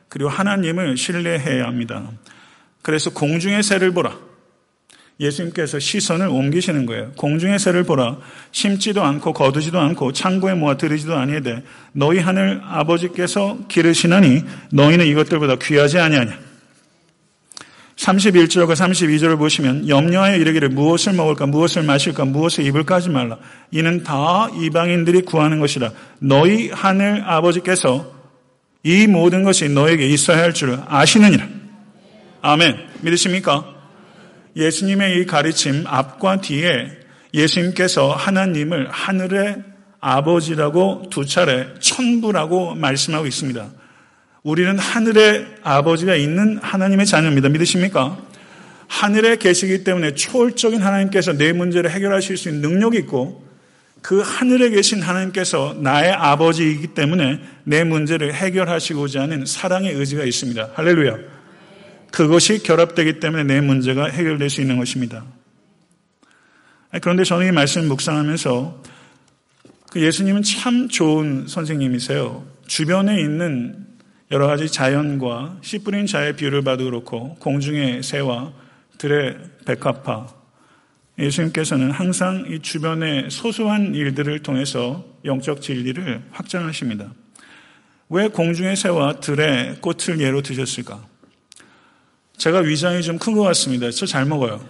[0.10, 2.12] 그리고 하나님을 신뢰해야 합니다.
[2.82, 4.18] 그래서 공중의 새를 보라.
[5.20, 7.12] 예수님께서 시선을 옮기시는 거예요.
[7.14, 8.18] 공중의 새를 보라.
[8.52, 11.64] 심지도 않고 거두지도 않고 창고에 모아 들이지도 아니하되
[11.94, 16.53] 너희 하늘 아버지께서 기르시나니 너희는 이것들보다 귀하지 아니하냐.
[17.96, 23.38] 31절과 32절을 보시면 염려하여 이르기를 무엇을 먹을까 무엇을 마실까 무엇을 입을까 하지 말라.
[23.72, 25.92] 이는 다 이방인들이 구하는 것이라.
[26.20, 28.12] 너희 하늘 아버지께서
[28.84, 31.48] 이 모든 것이 너에게 있어야 할 줄을 아시느니라.
[32.42, 32.76] 아멘.
[33.02, 33.66] 믿으십니까?
[34.56, 36.90] 예수님의 이 가르침 앞과 뒤에
[37.34, 39.64] 예수님께서 하나님을 하늘의
[40.00, 43.70] 아버지라고 두 차례 천부라고 말씀하고 있습니다.
[44.44, 47.48] 우리는 하늘의 아버지가 있는 하나님의 자녀입니다.
[47.48, 48.18] 믿으십니까?
[48.88, 53.42] 하늘에 계시기 때문에 초월적인 하나님께서 내 문제를 해결하실 수 있는 능력이 있고
[54.02, 60.72] 그 하늘에 계신 하나님께서 나의 아버지이기 때문에 내 문제를 해결하시고자 하는 사랑의 의지가 있습니다.
[60.74, 61.18] 할렐루야.
[62.12, 65.24] 그것이 결합되기 때문에 내 문제가 해결될 수 있는 것입니다.
[67.02, 68.84] 그런데 저는 이 말씀을 묵상하면서
[69.90, 72.46] 그 예수님은 참 좋은 선생님이세요.
[72.68, 73.93] 주변에 있는
[74.34, 78.52] 여러 가지 자연과 씨 뿌린 자의 비유를 봐도 그렇고 공중의 새와
[78.98, 80.28] 들의 백합화
[81.20, 87.14] 예수님께서는 항상 이 주변의 소소한 일들을 통해서 영적 진리를 확장하십니다.
[88.10, 91.06] 왜 공중의 새와 들의 꽃을 예로 드셨을까?
[92.38, 93.92] 제가 위장이 좀 큰 것 같습니다.
[93.92, 94.68] 저 잘 먹어요.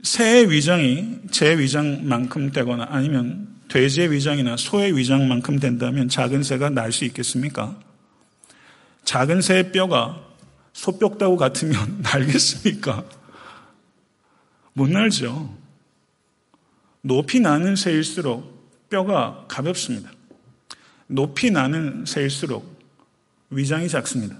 [0.00, 7.04] 새의 위장이 제 위장만큼 되거나 아니면 돼지의 위장이나 소의 위장만큼 된다면 작은 새가 날 수
[7.06, 7.76] 있겠습니까?
[9.02, 10.22] 작은 새의 뼈가
[10.72, 13.04] 소뼈다고 같으면 날겠습니까?
[14.74, 15.52] 못 날죠.
[17.00, 20.12] 높이 나는 새일수록 뼈가 가볍습니다.
[21.08, 22.80] 높이 나는 새일수록
[23.50, 24.36] 위장이 작습니다.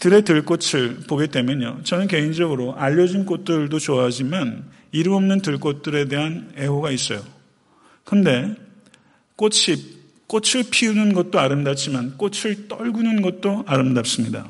[0.00, 1.82] 들의 들꽃을 보게 되면요.
[1.84, 7.35] 저는 개인적으로 알려진 꽃들도 좋아하지만 이름 없는 들꽃들에 대한 애호가 있어요.
[8.06, 8.54] 근데
[9.34, 9.96] 꽃이
[10.28, 14.48] 꽃을 피우는 것도 아름답지만 꽃을 떨구는 것도 아름답습니다.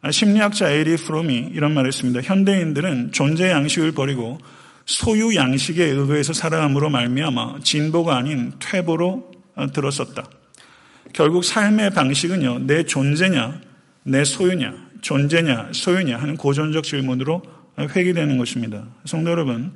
[0.00, 2.20] 아, 심리학자 에리 프롬이 이런 말을 했습니다.
[2.22, 4.38] 현대인들은 존재 양식을 버리고
[4.86, 10.24] 소유 양식에 의거해서 살아감으로 말미암아 진보가 아닌 퇴보로 어, 들었었다.
[11.12, 13.60] 결국 삶의 방식은요, 내 존재냐,
[14.04, 17.42] 내 소유냐, 존재냐, 소유냐 하는 고전적 질문으로
[17.78, 18.86] 회귀되는 것입니다.
[19.04, 19.72] 성도 여러분,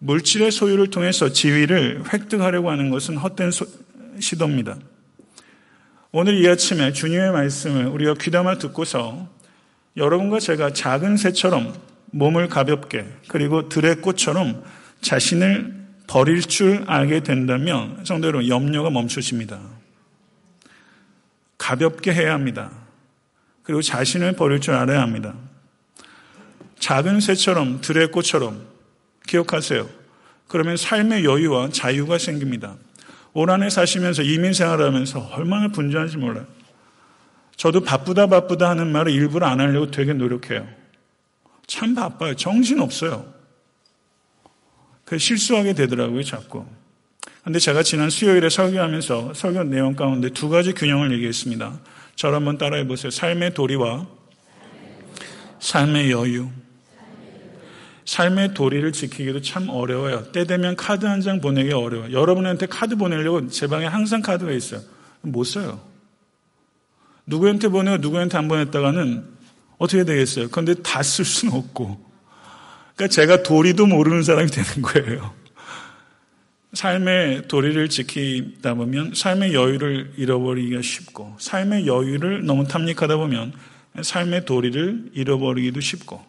[0.00, 3.66] 물질의 소유를 통해서 지위를 획득하려고 하는 것은 헛된 소,
[4.18, 4.76] 시도입니다.
[6.10, 9.28] 오늘 이 아침에 주님의 말씀을 우리가 귀담아 듣고서
[9.96, 11.74] 여러분과 제가 작은 새처럼
[12.12, 14.64] 몸을 가볍게 그리고 들의 꽃처럼
[15.02, 19.60] 자신을 버릴 줄 알게 된다면 성도 여러분 염려가 멈춰집니다.
[21.58, 22.72] 가볍게 해야 합니다.
[23.62, 25.34] 그리고 자신을 버릴 줄 알아야 합니다.
[26.78, 28.66] 작은 새처럼 들의 꽃처럼
[29.30, 29.88] 기억하세요.
[30.48, 32.76] 그러면 삶의 여유와 자유가 생깁니다.
[33.32, 36.46] 올 한해 사시면서 이민 생활하면서 얼마나 분주한지 몰라요.
[37.56, 40.66] 저도 바쁘다 바쁘다 하는 말을 일부러 안 하려고 되게 노력해요.
[41.66, 42.34] 참 바빠요.
[42.34, 43.32] 정신 없어요.
[45.04, 46.66] 그 실수하게 되더라고요, 자꾸.
[47.44, 51.78] 근데 제가 지난 수요일에 설교하면서 설교 내용 가운데 두 가지 균형을 얘기했습니다.
[52.16, 53.10] 저를 한번 따라해 보세요.
[53.10, 54.06] 삶의 도리와
[55.60, 56.48] 삶의 여유.
[58.10, 60.32] 삶의 도리를 지키기도 참 어려워요.
[60.32, 62.10] 때 되면 카드 한 장 보내기 어려워요.
[62.10, 64.80] 여러분한테 카드 보내려고 제 방에 항상 카드가 있어요.
[65.20, 65.80] 못 써요.
[67.24, 69.24] 누구한테 보내고 누구한테 안 보냈다가는
[69.78, 70.48] 어떻게 되겠어요?
[70.50, 72.04] 그런데 다 쓸 수는 없고.
[72.96, 75.32] 그러니까 제가 도리도 모르는 사람이 되는 거예요.
[76.72, 83.52] 삶의 도리를 지키다 보면 삶의 여유를 잃어버리기가 쉽고 삶의 여유를 너무 탐닉하다 보면
[84.02, 86.24] 삶의 도리를 잃어버리기도 쉽고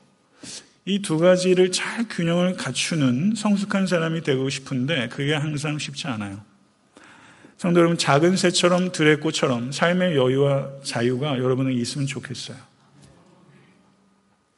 [0.85, 6.41] 이 두 가지를 잘 균형을 갖추는 성숙한 사람이 되고 싶은데 그게 항상 쉽지 않아요.
[7.57, 12.57] 성도 여러분 작은 새처럼 들의 꽃처럼 삶의 여유와 자유가 여러분에게 있으면 좋겠어요.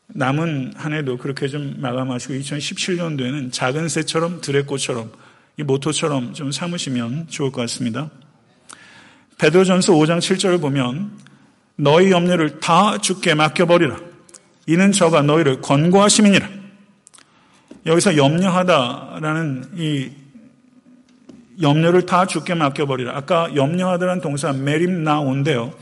[0.08, 5.12] 남은 한 해도 그렇게 좀 마감하시고 2017년도에는 작은 새처럼 들의 꽃처럼
[5.58, 8.10] 이 모토처럼 좀 삼으시면 좋을 것 같습니다.
[9.40, 11.12] 베드로전서 5장 7절을 보면
[11.76, 14.13] 너희 염려를 다 주께 맡겨버리라.
[14.68, 16.50] 이는 저가 너희를 권고하심이니라.
[17.86, 20.12] 여기서 염려하다라는 이
[21.62, 23.16] 염려를 다 주께 맡겨버리라.
[23.16, 25.74] 아까 염려하다라는 동사 메림나온데요.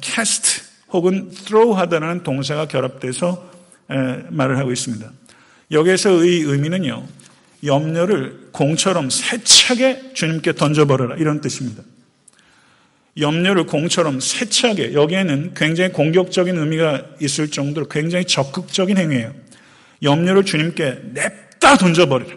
[0.00, 3.50] 캐스트 혹은 throw하다라는 동사가 결합돼서
[4.30, 5.08] 말을 하고 있습니다.
[5.70, 7.04] 여기에서의 의미는요,
[7.64, 11.82] 염려를 공처럼 세차게 주님께 던져버려라 이런 뜻입니다.
[13.16, 19.34] 염려를 공처럼 세차게 여기에는 굉장히 공격적인 의미가 있을 정도로 굉장히 적극적인 행위예요.
[20.02, 22.36] 염려를 주님께 냅다 던져버리라.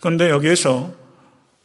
[0.00, 0.94] 그런데 여기에서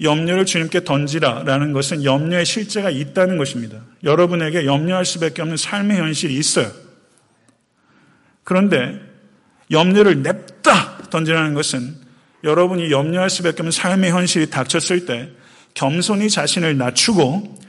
[0.02, 3.82] 염려를 주님께 던지라라는 것은 염려의 실제가 있다는 것입니다.
[4.04, 6.69] 여러분에게 염려할 수밖에 없는 삶의 현실이 있어요.
[8.43, 9.00] 그런데
[9.71, 11.95] 염려를 냅다 던지라는 것은
[12.43, 15.30] 여러분이 염려할 수밖에 없는 삶의 현실이 닥쳤을 때
[15.75, 17.59] 겸손히 자신을 낮추고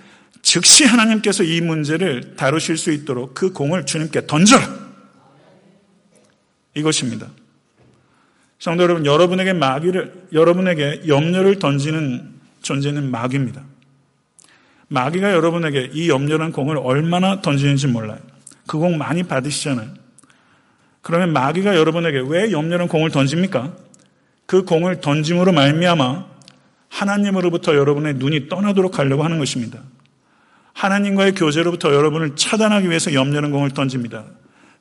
[0.40, 4.86] 즉시 하나님께서 이 문제를 다루실 수 있도록 그 공을 주님께 던져라.
[6.74, 7.28] 이것입니다.
[8.58, 12.30] 성도 여러분, 여러분에게 마귀를, 여러분에게 염려를 던지는
[12.62, 13.62] 존재는 마귀입니다.
[14.88, 18.18] 마귀가 여러분에게 이 염려란 공을 얼마나 던지는지 몰라요.
[18.66, 19.88] 그 공 많이 받으시잖아요.
[21.02, 23.76] 그러면 마귀가 여러분에게 왜 염려란 공을 던집니까?
[24.46, 26.35] 그 공을 던짐으로 말미암아
[27.00, 29.80] 하나님으로부터 여러분의 눈이 떠나도록 하려고 하는 것입니다.
[30.72, 34.24] 하나님과의 교제로부터 여러분을 차단하기 위해서 염려는 공을 던집니다.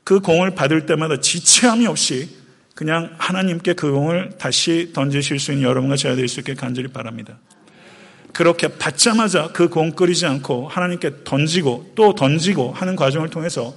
[0.04, 2.30] 그 공을 받을 때마다 지체함이 없이
[2.73, 7.38] 그냥 하나님께 그 공을 다시 던지실 수 있는 여러분과 제가 될 수 있게 간절히 바랍니다.
[8.34, 13.73] 그렇게 받자마자 그 공 끓이지 않고 하나님께 던지고 또 던지고 하는 과정을 통해서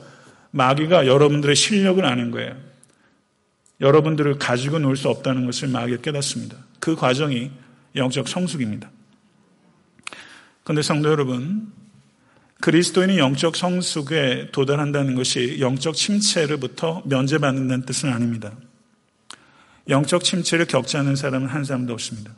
[0.51, 2.57] 마귀가 여러분들의 실력을 아는 거예요.
[3.81, 6.57] 여러분들을 가지고 놀 수 없다는 것을 마귀가 깨닫습니다.
[6.81, 7.53] 그 과정이
[7.95, 8.91] 영적 성숙입니다.
[10.65, 11.73] 그런데 성도 여러분,
[12.61, 18.53] 그리스도인이 영적 성숙에 도달한다는 것이 영적 침체로부터 면제받는다는 뜻은 아닙니다.
[19.89, 22.33] 영적 침체를 겪지 않는 사람은 한 사람도 없습니다.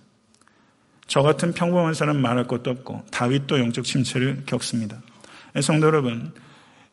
[1.07, 5.03] 저 같은 평범한 사람 말할 것도 없고 다윗도 영적 침체를 겪습니다.
[5.61, 6.33] 성도 여러분,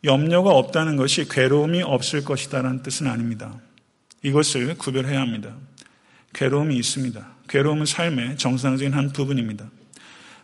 [0.04, 3.60] 염려가 없다는 것이 괴로움이 없을 것이다라는 뜻은 아닙니다.
[4.24, 5.56] 이것을 구별해야 합니다.
[6.34, 7.37] 괴로움이 있습니다.
[7.48, 9.70] 괴로움은 삶의 정상적인 한 부분입니다.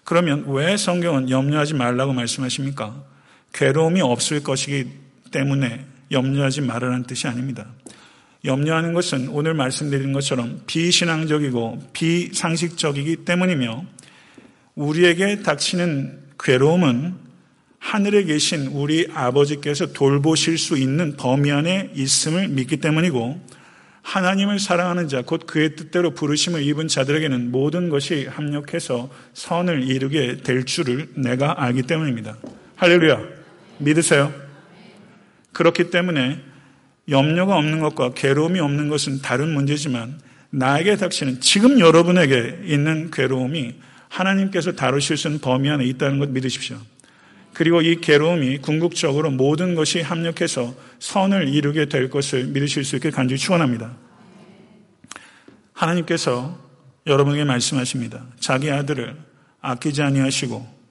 [0.04, 3.04] 그러면 왜 성경은 염려하지 말라고 말씀하십니까?
[3.54, 4.89] 괴로움이 없을 것이기
[5.32, 7.68] 때문에 염려하지 말라는 뜻이 아닙니다.
[8.46, 13.86] 염려하는 것은 오늘 말씀드린 것처럼 비신앙적이고 비상식적이기 때문이며
[14.76, 17.16] 우리에게 닥치는 괴로움은
[17.80, 23.39] 하늘에 계신 우리 아버지께서 돌보실 수 있는 범위 안에 있음을 믿기 때문이고
[24.04, 30.66] 하나님을 사랑하는 자, 곧 그의 뜻대로 부르심을 입은 자들에게는 모든 것이 합력해서 선을 이루게 될
[30.66, 32.38] 줄을 내가 알기 때문입니다.
[32.76, 33.20] 할렐루야.
[33.80, 34.32] 믿으세요?
[35.54, 36.39] 그렇기 때문에
[37.10, 40.20] 염려가 없는 것과 괴로움이 없는 것은 다른 문제지만
[40.52, 43.76] 나에게 닥치는 지금 여러분에게 있는 괴로움이
[44.10, 46.78] 하나님께서 다루실 수 있는 범위 안에 있다는 것 믿으십시오.
[47.54, 53.39] 그리고 이 괴로움이 궁극적으로 모든 것이 합력해서 선을 이루게 될 것을 믿으실 수 있게 간절히
[53.39, 53.96] 축원합니다.
[55.74, 56.60] 하나님께서
[57.06, 58.26] 여러분에게 말씀하십니다.
[58.39, 59.16] 자기 아들을
[59.62, 60.84] 아끼지 아니하시고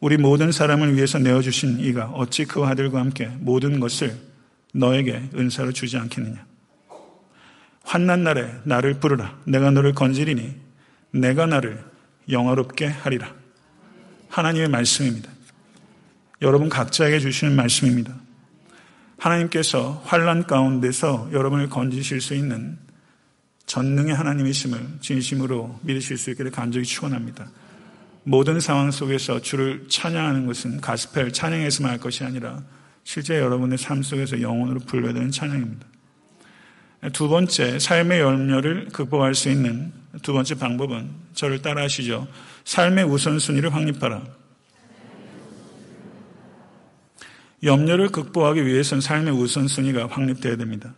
[0.00, 4.16] 우리 모든 사람을 위해서 내어 주신 이가 어찌 그 아들과 함께 모든 것을
[4.74, 6.44] 너에게 은사로 주지 않겠느냐.
[7.84, 9.38] 환난 날에 나를 부르라.
[9.44, 10.54] 내가 너를 건지리니
[11.12, 11.82] 내가 나를
[12.28, 13.32] 영화롭게 하리라.
[14.28, 15.33] 하나님의 말씀입니다.
[16.42, 18.14] 여러분 각자에게 주시는 말씀입니다.
[19.18, 22.78] 하나님께서 환란 가운데서 여러분을 건지실 수 있는
[23.66, 27.50] 전능의 하나님이심을 진심으로 믿으실 수 있기를 간절히 축원합니다.
[28.24, 32.62] 모든 상황 속에서 주를 찬양하는 것은 가스펠 찬양에서만 할 것이 아니라
[33.04, 35.86] 실제 여러분의 삶 속에서 영혼으로 불러야 되는 찬양입니다.
[37.12, 39.92] 두 번째, 삶의 열매를 극복할 수 있는
[40.22, 42.26] 두 번째 방법은 저를 따라 하시죠.
[42.64, 44.22] 삶의 우선순위를 확립하라.
[47.64, 50.94] 염려를 극복하기 위해서는 삶의 우선순위가 확립되어야 됩니다.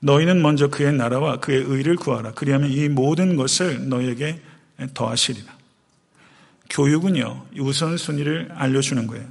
[0.00, 2.32] 너희는 먼저 그의 나라와 그의 의를 구하라.
[2.32, 4.40] 그리하면 이 모든 것을 너에게
[4.94, 5.56] 더하시리라.
[6.70, 9.24] 교육은요, 우선순위를 알려주는 거예요.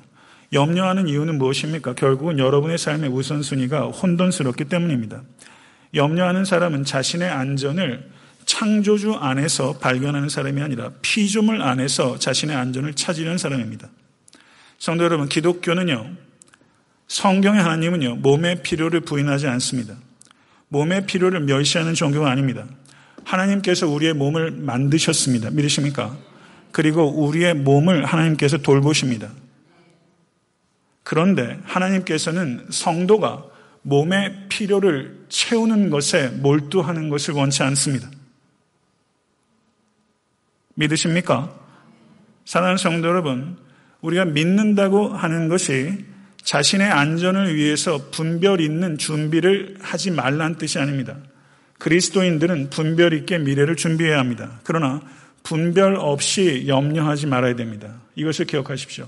[0.53, 1.95] 염려하는 이유는 무엇입니까?
[1.95, 5.21] 결국은 여러분의 삶의 우선순위가 혼돈스럽기 때문입니다.
[5.93, 8.09] 염려하는 사람은 자신의 안전을
[8.45, 13.89] 창조주 안에서 발견하는 사람이 아니라 피조물 안에서 자신의 안전을 찾으려는 사람입니다.
[14.77, 16.24] 성도 여러분, 기독교는요,
[17.07, 19.95] 성경의 하나님은요, 몸의 필요를 부인하지 않습니다.
[20.69, 22.65] 몸의 필요를 멸시하는 종교가 아닙니다.
[23.23, 25.51] 하나님께서 우리의 몸을 만드셨습니다.
[25.51, 26.17] 믿으십니까?
[26.71, 29.31] 그리고 우리의 몸을 하나님께서 돌보십니다.
[31.03, 33.45] 그런데 하나님께서는 성도가
[33.83, 38.09] 몸의 필요를 채우는 것에 몰두하는 것을 원치 않습니다.
[40.73, 41.55] 믿으십니까?
[42.45, 43.57] 사랑하는 성도 여러분,
[44.01, 46.05] 우리가 믿는다고 하는 것이
[46.45, 51.17] 자신의 안전을 위해서 분별 있는 준비를 하지 말란 뜻이 아닙니다.
[51.79, 54.59] 그리스도인들은 분별 있게 미래를 준비해야 합니다.
[54.63, 55.01] 그러나
[55.43, 57.95] 분별 없이 염려하지 말아야 됩니다.
[58.15, 59.07] 이것을 기억하십시오.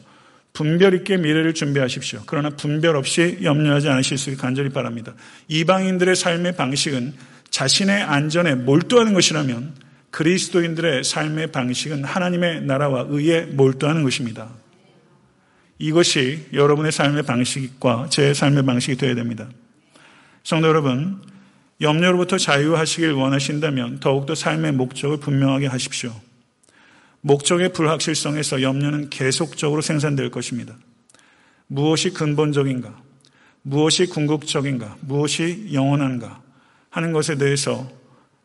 [0.54, 2.24] 분별 있게 미래를 준비하십시오.
[2.26, 5.14] 그러나 분별 없이 염려하지 않으실 수 간절히 바랍니다.
[5.48, 7.14] 이방인들의 삶의 방식은
[7.52, 9.74] 자신의 안전에 몰두하는 것이라면
[10.10, 14.50] 그리스도인들의 삶의 방식은 하나님의 나라와 의에 몰두하는 것입니다.
[15.80, 19.48] 이것이 여러분의 삶의 방식과 제 삶의 방식이 되어야 됩니다.
[20.44, 21.22] 성도 여러분,
[21.82, 26.14] 염려로부터 자유하시길 원하신다면 더욱더 삶의 목적을 분명하게 하십시오.
[27.22, 30.76] 목적의 불확실성에서 염려는 계속적으로 생산될 것입니다.
[31.68, 33.02] 무엇이 근본적인가?
[33.62, 34.98] 무엇이 궁극적인가?
[35.02, 36.42] 무엇이 영원한가?
[36.90, 37.88] 하는 것에 대해서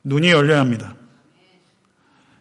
[0.04, 0.96] 눈이 열려야 합니다.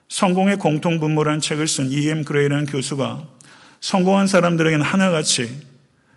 [0.10, 2.26] 성공의 공통분모라는 책을 쓴 E.M.
[2.26, 3.26] 그레이라는 교수가
[3.82, 5.68] 성공한 사람들에게는 하나같이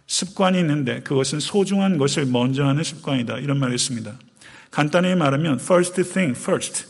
[0.07, 3.38] 습관이 있는데 그것은 소중한 것을 먼저 하는 습관이다.
[3.38, 4.16] 이런 말을 했습니다.
[4.70, 6.87] 간단히 말하면 first thing first.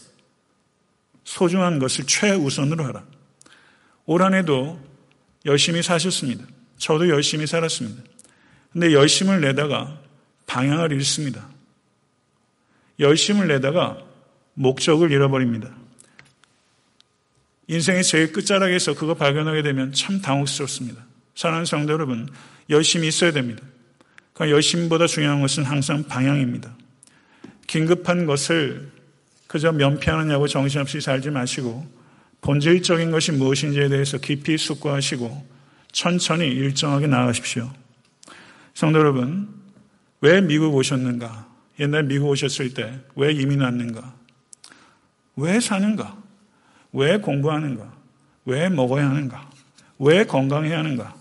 [1.24, 3.04] 소중한 것을 최우선으로 하라.
[4.06, 4.78] 올 한 해도
[5.46, 6.44] 열심히 사셨습니다.
[6.76, 8.02] 저도 열심히 살았습니다.
[8.72, 9.98] 근데 열심을 내다가
[10.46, 11.48] 방향을 잃습니다.
[12.98, 13.98] 열심을 내다가
[14.54, 15.70] 목적을 잃어버립니다.
[17.66, 21.04] 인생의 제일 끝자락에서 그거 발견하게 되면 참 당혹스럽습니다.
[21.34, 22.28] 사랑하는 성도 여러분,
[22.70, 23.62] 열심히 있어야 됩니다.
[24.32, 26.76] 그러니까 열심보다 중요한 것은 항상 방향입니다.
[27.66, 28.90] 긴급한 것을
[29.46, 31.86] 그저 면피하느냐고 정신없이 살지 마시고
[32.40, 35.54] 본질적인 것이 무엇인지에 대해서 깊이 숙고하시고
[35.92, 37.72] 천천히 일정하게 나아가십시오.
[38.74, 39.48] 성도 여러분,
[40.20, 41.48] 왜 미국 오셨는가?
[41.80, 44.14] 옛날 미국 오셨을 때 왜 이민 왔는가?
[45.36, 46.23] 왜 사는가?
[46.94, 47.92] 왜 공부하는가?
[48.46, 49.50] 왜 먹어야 하는가?
[49.98, 51.14] 왜 건강해야 하는가?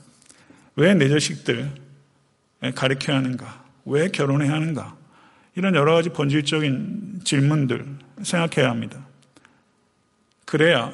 [0.75, 1.71] 왜 내 자식들
[2.75, 3.63] 가르쳐야 하는가?
[3.85, 4.95] 왜 결혼해야 하는가?
[5.55, 7.85] 이런 여러 가지 본질적인 질문들
[8.23, 9.05] 생각해야 합니다.
[10.45, 10.93] 그래야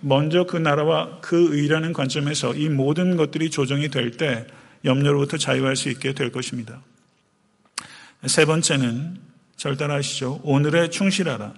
[0.00, 4.46] 먼저 그 나라와 그 의라는 관점에서 이 모든 것들이 조정이 될 때
[4.84, 6.82] 염려로부터 자유할 수 있게 될 것입니다.
[8.26, 9.18] 세 번째는
[9.56, 10.40] 절 따라 하시죠.
[10.44, 11.54] 오늘에 충실하라.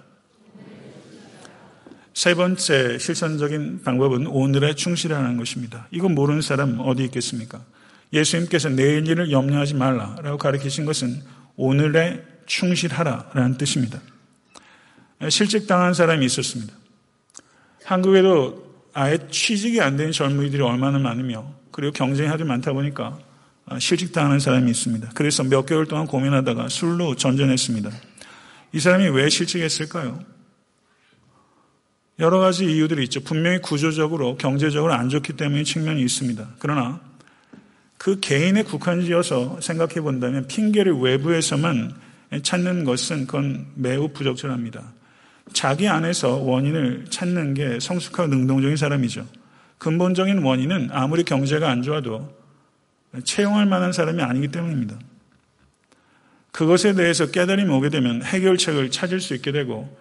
[2.17, 5.87] 세 번째 실천적인 방법은 오늘에 충실하는 것입니다.
[5.91, 7.63] 이거 모르는 사람 어디 있겠습니까?
[8.11, 11.21] 예수님께서 내일 일을 염려하지 말라라고 가르치신 것은
[11.57, 14.01] 오늘에 충실하라라는 뜻입니다.
[15.29, 16.73] 실직당한 사람이 있었습니다.
[17.83, 18.65] 한국에도
[18.95, 23.19] 아예 취직이 안 된 젊은이들이 얼마나 많으며 그리고 경쟁이 아주 많다 보니까
[23.77, 25.11] 실직당하는 사람이 있습니다.
[25.13, 27.91] 그래서 몇 개월 동안 고민하다가 술로 전전했습니다.
[28.73, 30.36] 이 사람이 왜 실직했을까요?
[32.19, 33.21] 여러 가지 이유들이 있죠.
[33.21, 36.47] 분명히 구조적으로, 경제적으로 안 좋기 때문에 측면이 있습니다.
[36.57, 36.99] 그러나
[37.97, 41.93] 그 개인의 국한지어서 생각해 본다면 핑계를 외부에서만
[42.41, 44.83] 찾는 것은 그건 매우 부적절합니다.
[45.53, 49.25] 자기 안에서 원인을 찾는 게 성숙하고 능동적인 사람이죠.
[49.77, 52.35] 근본적인 원인은 아무리 경제가 안 좋아도
[53.23, 54.97] 채용할 만한 사람이 아니기 때문입니다.
[56.51, 59.95] 그것에 대해서 깨달음이 오게 되면 해결책을 찾을 수 있게 되고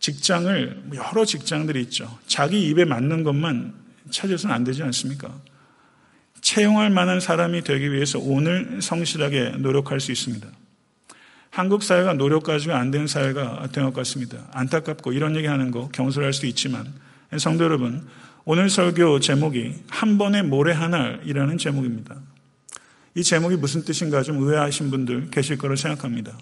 [0.00, 2.18] 직장을 여러 직장들이 있죠.
[2.26, 3.74] 자기 입에 맞는 것만
[4.10, 5.32] 찾아서는 안 되지 않습니까?
[6.40, 10.48] 채용할 만한 사람이 되기 위해서 오늘 성실하게 노력할 수 있습니다.
[11.50, 14.48] 한국 사회가 노력 가지고 안 되는 사회가 된 것 같습니다.
[14.52, 16.92] 안타깝고 이런 얘기 하는 거 경솔할 수도 있지만
[17.38, 18.06] 성도 여러분
[18.44, 22.16] 오늘 설교 제목이 한 번에 모래 하나이라는 제목입니다.
[23.16, 26.38] 이 제목이 무슨 뜻인가 좀 의아하신 분들 계실 거로 생각합니다.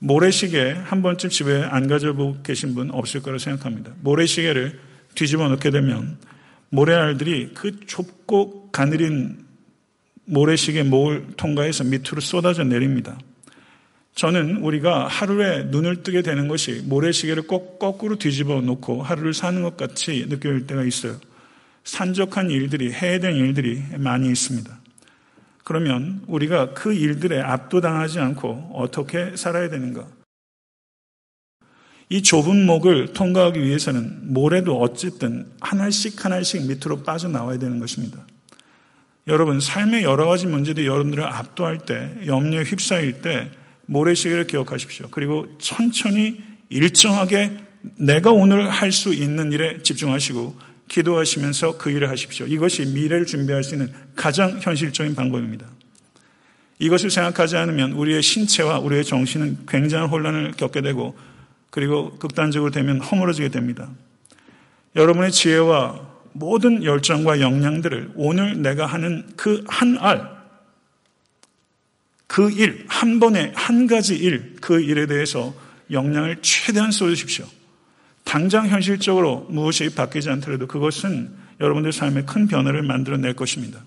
[0.00, 3.92] 모래시계 한 번쯤 집에 안 가져보고 계신 분 없을 거라 생각합니다.
[4.00, 4.80] 모래시계를
[5.14, 6.18] 뒤집어 놓게 되면
[6.70, 9.44] 모래알들이 그 좁고 가느린
[10.24, 13.18] 모래시계 몰 통과해서 밑으로 쏟아져 내립니다.
[14.14, 19.76] 저는 우리가 하루에 눈을 뜨게 되는 것이 모래시계를 꼭 거꾸로 뒤집어 놓고 하루를 사는 것
[19.76, 21.18] 같이 느껴질 때가 있어요.
[21.84, 24.79] 산적한 일들이, 해야 된 일들이 많이 있습니다.
[25.70, 30.04] 그러면 우리가 그 일들에 압도당하지 않고 어떻게 살아야 되는가?
[32.08, 38.18] 이 좁은 목을 통과하기 위해서는 모래도 어쨌든 하나씩 하나씩 밑으로 빠져나와야 되는 것입니다.
[39.28, 43.52] 여러분, 삶의 여러 가지 문제들이 여러분들을 압도할 때, 염려에 휩싸일 때,
[43.86, 45.06] 모래시계를 기억하십시오.
[45.12, 47.58] 그리고 천천히 일정하게
[47.96, 52.46] 내가 오늘 할 수 있는 일에 집중하시고 기도하시면서 그 일을 하십시오.
[52.46, 55.66] 이것이 미래를 준비할 수 있는 가장 현실적인 방법입니다.
[56.80, 61.16] 이것을 생각하지 않으면 우리의 신체와 우리의 정신은 굉장한 혼란을 겪게 되고
[61.70, 63.88] 그리고 극단적으로 되면 허물어지게 됩니다.
[64.96, 70.28] 여러분의 지혜와 모든 열정과 역량들을 오늘 내가 하는 그 한 알,
[72.26, 75.54] 그 일, 한 번에 한 가지 일, 그 일에 대해서
[75.90, 77.46] 역량을 최대한 쏟으십시오.
[78.30, 83.80] 당장 현실적으로 무엇이 바뀌지 않더라도 그것은 여러분들 삶에 큰 변화를 만들어낼 것입니다.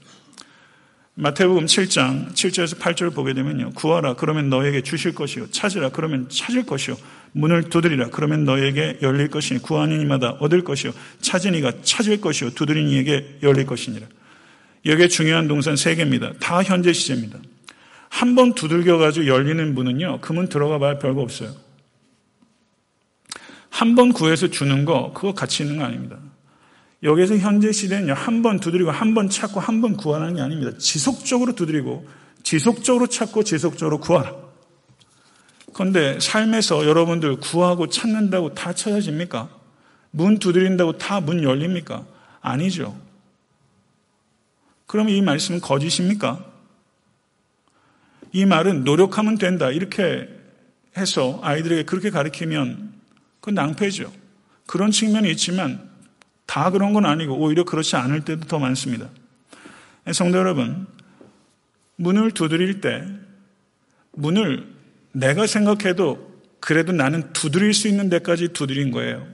[1.14, 3.70] 마태복음 7장 7절에서 8절을 보게 되면요.
[3.70, 5.50] 구하라 그러면 너에게 주실 것이요.
[5.52, 6.98] 찾으라 그러면 찾을 것이요.
[7.32, 10.92] 문을 두드리라 그러면 너에게 열릴 것이니 구하는 이마다 얻을 것이요.
[11.22, 12.50] 찾은 이가 찾을 것이요.
[12.50, 14.06] 두드린 이에게 열릴 것이니라.
[14.86, 16.34] 여기에 중요한 동선 세 개입니다.
[16.42, 17.40] 다 현재 시제입니다.
[18.10, 21.54] 한 번 두들겨 가지고 열리는 문은요, 그문 들어가 봐야 별거 없어요.
[23.74, 26.18] 한 번 구해서 주는 거, 그거 같이 있는 거 아닙니다.
[27.02, 30.78] 여기서 현재 시대는요, 한 번 두드리고, 한 번 찾고, 한 번 구하는 게 아닙니다.
[30.78, 32.08] 지속적으로 두드리고,
[32.44, 34.36] 지속적으로 찾고, 지속적으로 구하라.
[35.74, 39.50] 그런데 삶에서 여러분들 구하고 찾는다고 다 찾아집니까?
[40.12, 42.06] 문 두드린다고 다 문 열립니까?
[42.42, 42.96] 아니죠.
[44.86, 46.46] 그럼 이 말씀은 거짓입니까?
[48.34, 49.72] 이 말은 노력하면 된다.
[49.72, 50.30] 이렇게
[50.96, 52.93] 해서 아이들에게 그렇게 가르치면
[53.44, 54.10] 그건 낭패죠.
[54.66, 55.90] 그런 측면이 있지만
[56.46, 59.10] 다 그런 건 아니고 오히려 그렇지 않을 때도 더 많습니다.
[60.14, 60.88] 성도 여러분,
[61.98, 63.06] 문을 두드릴 때
[64.14, 64.66] 문을
[65.12, 69.28] 내가 생각해도 그래도 나는 두드릴 수 있는 데까지 두드린 거예요.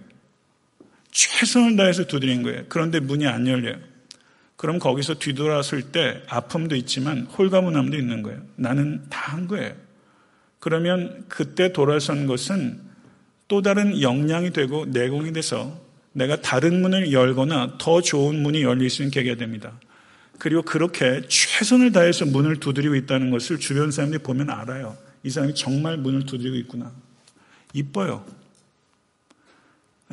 [1.11, 2.63] 최선을 다해서 두드린 거예요.
[2.67, 3.75] 그런데 문이 안 열려요.
[4.55, 8.41] 그럼 거기서 뒤돌았을 때 아픔도 있지만 홀가분함도 있는 거예요.
[8.55, 9.75] 나는 다 한 거예요.
[10.59, 12.88] 그러면 그때 돌아선 것은
[13.49, 15.77] 또 다른 역량이 되고 내공이 돼서
[16.13, 19.77] 내가 다른 문을 열거나 더 좋은 문이 열릴 수 있는 계기가 됩니다.
[20.37, 24.95] 그리고 그렇게 최선을 다해서 문을 두드리고 있다는 것을 주변 사람들이 보면 알아요.
[25.23, 26.93] 이 사람이 정말 문을 두드리고 있구나.
[27.73, 28.23] 이뻐요.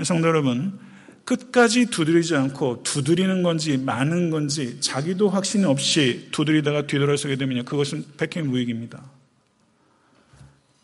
[0.02, 0.78] 성도 여러분,
[1.24, 8.48] 끝까지 두드리지 않고 두드리는 건지 많은 건지 자기도 확신 없이 두드리다가 뒤돌아서게 되면 그것은 백해
[8.48, 9.02] 무익입니다.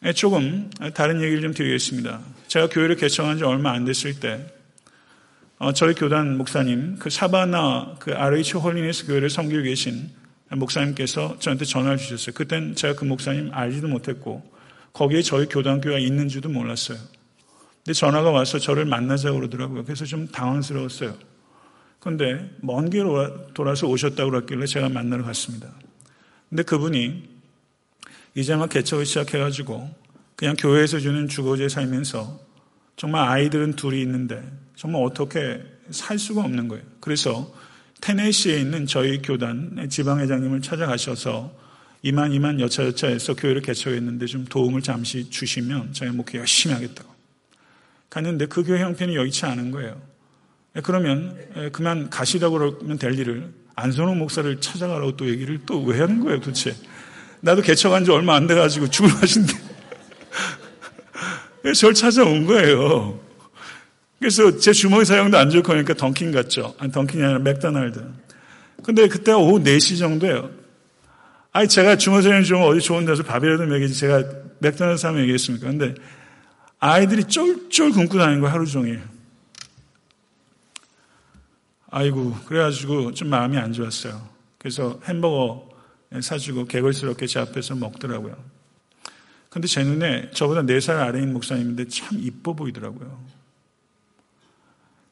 [0.04, 2.20] 예, 조금 다른 얘기를 좀 드리겠습니다.
[2.48, 4.52] 제가 교회를 개척한 지 얼마 안 됐을 때
[5.58, 10.10] 어, 저희 교단 목사님 그 사바나 그 RH 홀리네스 교회를 섬기고 계신
[10.50, 12.34] 목사님께서 저한테 전화를 주셨어요.
[12.34, 14.42] 그땐 제가 그 목사님 알지도 못했고
[14.92, 16.98] 거기에 저희 교단교회가 있는지도 몰랐어요.
[17.84, 19.84] 근데 전화가 와서 저를 만나자고 그러더라고요.
[19.84, 21.16] 그래서 좀 당황스러웠어요.
[22.00, 23.04] 근데 먼 길
[23.54, 25.68] 돌아서 오셨다고 그랬길래 제가 만나러 갔습니다.
[26.48, 27.30] 근데 그분이
[28.34, 29.90] 이제 막 개척을 시작해가지고
[30.36, 32.40] 그냥 교회에서 주는 주거지에 살면서
[32.96, 34.42] 정말 아이들은 둘이 있는데
[34.76, 36.82] 정말 어떻게 살 수가 없는 거예요.
[37.00, 37.52] 그래서
[38.00, 41.54] 테네시에 있는 저희 교단 지방회장님을 찾아가셔서
[42.02, 47.12] 이만 이만 여차여차 해서 교회를 개척했는데 좀 도움을 잠시 주시면 저희 목회 열심히 하겠다고.
[48.10, 50.00] 갔는데 그 교회 형편이 여의치 않은 거예요.
[50.82, 51.38] 그러면
[51.72, 56.74] 그만 가시라고 그러면 될 일을 안선호 목사를 찾아가라고 또 얘기를 또 왜 하는 거예요 도대체.
[57.42, 59.52] 나도 개척한 지 얼마 안 돼가지고 죽을 맛인데.
[61.76, 63.20] 저를 찾아온 거예요.
[64.18, 66.74] 그래서 제 주머니 사용도 안 좋고 하니까 던킨 같죠.
[66.78, 68.00] 아니, 던킨이 아니라 맥도날드.
[68.84, 70.50] 근데 그때 오후 4시 정도예요.
[71.50, 74.22] 아니, 제가 주머니 사용 좀 어디 좋은 데서 밥이라도 먹이지 제가
[74.60, 75.66] 맥도날드 사면 얘기했습니까?
[75.66, 75.94] 근데
[76.78, 79.02] 아이들이 쫄쫄 굶고 다니는 거예요, 하루 종일.
[81.90, 84.28] 아이고, 그래가지고 좀 마음이 안 좋았어요.
[84.58, 85.71] 그래서 햄버거
[86.20, 88.36] 사주고 개걸스럽게 제 앞에서 먹더라고요.
[89.48, 93.22] 근데 제 눈에 저보다 4살 아래인 목사님인데 참 이뻐 보이더라고요.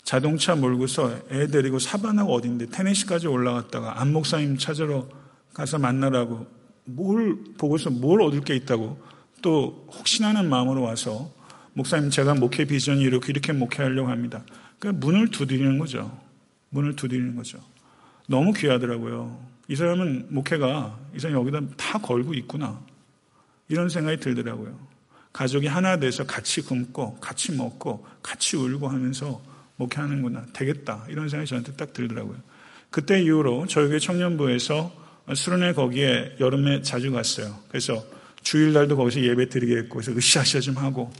[0.02, 5.08] 자동차 몰고서 애 데리고 사반하고 어딘데 테네시까지 올라갔다가 안 목사님 찾으러
[5.54, 6.46] 가서 만나라고
[6.84, 9.00] 뭘 보고서 뭘 얻을 게 있다고
[9.42, 11.30] 또 혹시나 하는 마음으로 와서
[11.74, 14.42] 목사님 제가 목회 비전이 이렇게 이렇게 목회하려고 합니다.
[14.78, 16.18] 그러니까 문을 두드리는 거죠.
[16.70, 17.58] 문을 두드리는 거죠.
[18.26, 19.49] 너무 귀하더라고요.
[19.70, 22.80] 이 사람은 목회가 이 사람이 여기다 다 걸고 있구나.
[23.68, 24.76] 이런 생각이 들더라고요.
[25.32, 29.40] 가족이 하나 돼서 같이 굶고 같이 먹고 같이 울고 하면서
[29.76, 30.46] 목회하는구나.
[30.52, 31.06] 되겠다.
[31.08, 32.36] 이런 생각이 저한테 딱 들더라고요.
[32.90, 34.92] 그때 이후로 저희 교회 청년부에서
[35.34, 37.56] 수련회 거기에 여름에 자주 갔어요.
[37.68, 38.04] 그래서
[38.42, 41.12] 주일날도 거기서 예배 드리겠고 그래서 으쌰으쌰 좀 하고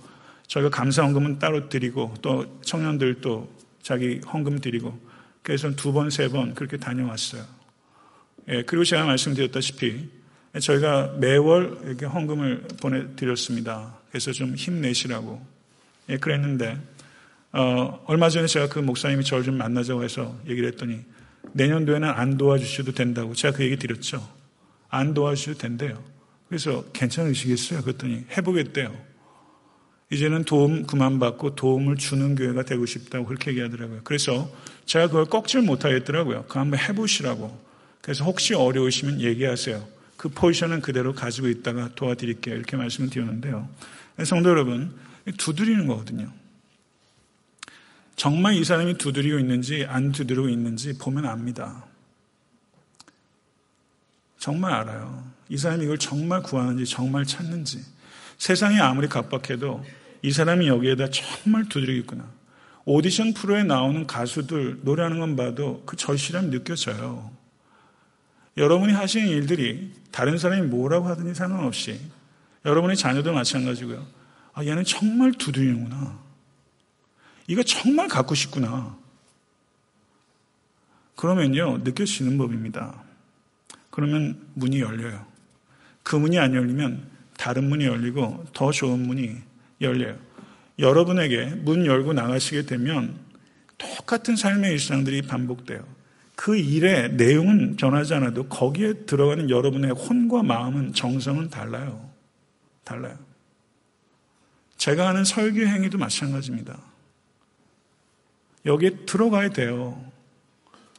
[0.48, 3.48] 저희가 감사 헌금은 따로 드리고 또 청년들 도
[3.80, 4.98] 자기 헌금 드리고
[5.44, 7.59] 그래서 두 번, 세 번 그렇게 다녀왔어요.
[8.51, 10.09] 예, 그리고 제가 말씀드렸다시피
[10.61, 13.96] 저희가 매월 이렇게 헌금을 보내드렸습니다.
[14.09, 15.40] 그래서 좀 힘내시라고.
[16.09, 16.76] 예, 그랬는데
[17.53, 21.01] 어, 얼마 전에 제가 그 목사님이 저를 좀 만나자고 해서 얘기를 했더니
[21.53, 24.26] 내년도에는 안 도와주셔도 된다고 제가 그 얘기 드렸죠.
[24.88, 26.03] 안 도와주셔도 된대요.
[26.48, 27.82] 그래서 괜찮으시겠어요?
[27.82, 29.11] 그랬더니 해보겠대요.
[30.12, 34.01] 이제는 도움 그만 받고 도움을 주는 교회가 되고 싶다고 그렇게 얘기하더라고요.
[34.03, 34.51] 그래서
[34.84, 36.46] 제가 그걸 꺾질 못하겠더라고요.
[36.48, 37.69] 그거 한번 해보시라고.
[38.01, 39.86] 그래서 혹시 어려우시면 얘기하세요.
[40.16, 42.55] 그 포지션은 그대로 가지고 있다가 도와드릴게요.
[42.55, 43.68] 이렇게 말씀을 드렸는데요.
[44.24, 44.94] 성도 여러분,
[45.38, 46.30] 두드리는 거거든요.
[48.16, 51.86] 정말 이 사람이 두드리고 있는지 안 두드리고 있는지 보면 압니다.
[54.38, 55.24] 정말 알아요.
[55.48, 57.82] 이 사람이 이걸 정말 구하는지 정말 찾는지.
[58.36, 59.84] 세상이 아무리 갑박해도
[60.22, 62.30] 이 사람이 여기에다 정말 두드리고 있구나.
[62.84, 67.30] 오디션 프로에 나오는 가수들 노래하는 건 봐도 그 절실함이 느껴져요.
[68.61, 71.98] 여러분이 하시는 일들이 다른 사람이 뭐라고 하든지 상관없이
[72.66, 74.06] 여러분의 자녀도 마찬가지고요.
[74.52, 76.18] 아, 얘는 정말 두드리는구나.
[77.46, 78.96] 이거 정말 갖고 싶구나.
[81.16, 83.02] 그러면요, 느껴지는 법입니다.
[83.88, 85.26] 그러면 문이 열려요.
[86.02, 87.08] 그 문이 안 열리면
[87.38, 89.36] 다른 문이 열리고 더 좋은 문이
[89.80, 90.18] 열려요.
[90.78, 93.18] 여러분에게 문 열고 나가시게 되면
[93.78, 95.82] 똑같은 삶의 일상들이 반복돼요.
[96.41, 102.11] 그 일의 내용은 변하지 않아도 거기에 들어가는 여러분의 혼과 마음은 정성은 달라요.
[102.82, 103.18] 달라요.
[104.78, 106.80] 제가 하는 설교 행위도 마찬가지입니다.
[108.64, 110.03] 여기에 들어가야 돼요.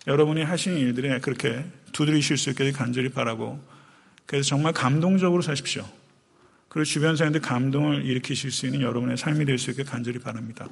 [0.05, 3.59] 여러분이 하시는 일들에 그렇게 두드리실 수 있게 간절히 바라고
[4.27, 5.83] 그래서 정말 감동적으로 사십시오.
[6.69, 10.69] 그리고 주변 사람들 감동을 일으키실 수 있는 여러분의 삶이 될 수 있게 간절히 바랍니다.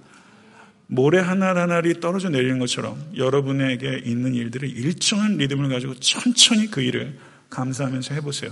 [0.91, 7.15] 모래 하나하나리 떨어져 내리는 것처럼 여러분에게 있는 일들을 일정한 리듬을 가지고 천천히 그 일을
[7.51, 8.51] 감사하면서 해보세요.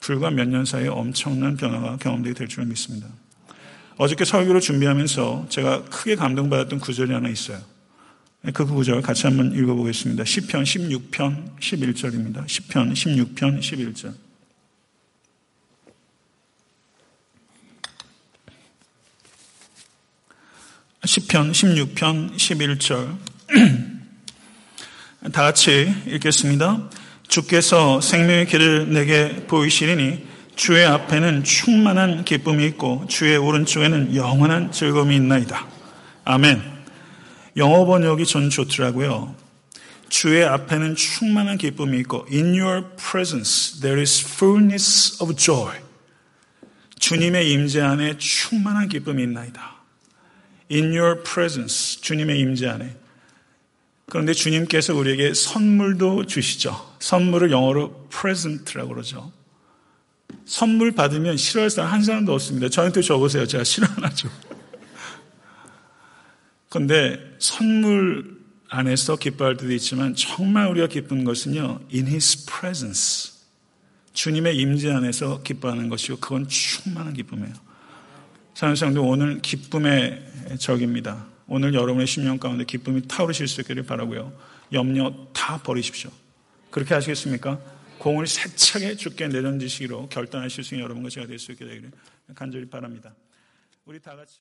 [0.00, 3.06] 불과 몇 년 사이에 엄청난 변화가 경험되게 될 줄 믿습니다.
[3.98, 7.58] 어저께 설교를 준비하면서 제가 크게 감동받았던 구절이 하나 있어요.
[8.54, 10.22] 그 구절 같이 한번 읽어보겠습니다.
[10.24, 12.46] 10편 16편 11절입니다.
[12.46, 14.27] 10편 16편 11절.
[21.08, 23.16] 시편 16편 11절
[25.32, 26.90] 다 같이 읽겠습니다.
[27.26, 35.66] 주께서 생명의 길을 내게 보이시리니 주의 앞에는 충만한 기쁨이 있고 주의 오른쪽에는 영원한 즐거움이 있나이다.
[36.26, 36.62] 아멘.
[37.56, 39.34] 영어 번역이 전 좋더라고요.
[40.10, 45.74] 주의 앞에는 충만한 기쁨이 있고 In your presence there is fullness of joy.
[46.98, 49.77] 주님의 임재 안에 충만한 기쁨이 있나이다.
[50.70, 52.96] In your presence, 주님의 임재 안에.
[54.10, 56.94] 그런데 주님께서 우리에게 선물도 주시죠.
[56.98, 59.32] 선물을 영어로 present라고 그러죠.
[60.44, 62.68] 선물 받으면 싫어할 사람 한 사람도 없습니다.
[62.68, 63.46] 저한테 줘보세요.
[63.46, 64.30] 제가 싫어 안 하죠.
[66.70, 68.38] 그런데 선물
[68.68, 71.80] 안에서 기뻐할 때도 있지만 정말 우리가 기쁜 것은요.
[71.92, 73.32] In His presence.
[74.12, 77.54] 주님의 임재 안에서 기뻐하는 것이고 그건 충만한 기쁨이에요.
[78.54, 81.26] 사랑하는 오늘 기쁨의 적입니다.
[81.46, 84.32] 오늘 여러분의 심령 가운데 기쁨이 타오르실 수 있기를 바라고요.
[84.72, 86.10] 염려 다 버리십시오.
[86.70, 87.58] 그렇게 하시겠습니까?
[87.98, 91.90] 공을 세차게 죽게 내던지시기로 결단하실 수 있는 여러분과 제가 될 수 있게 되기를
[92.34, 93.14] 간절히 바랍니다.
[93.84, 94.38] 우리 다 같이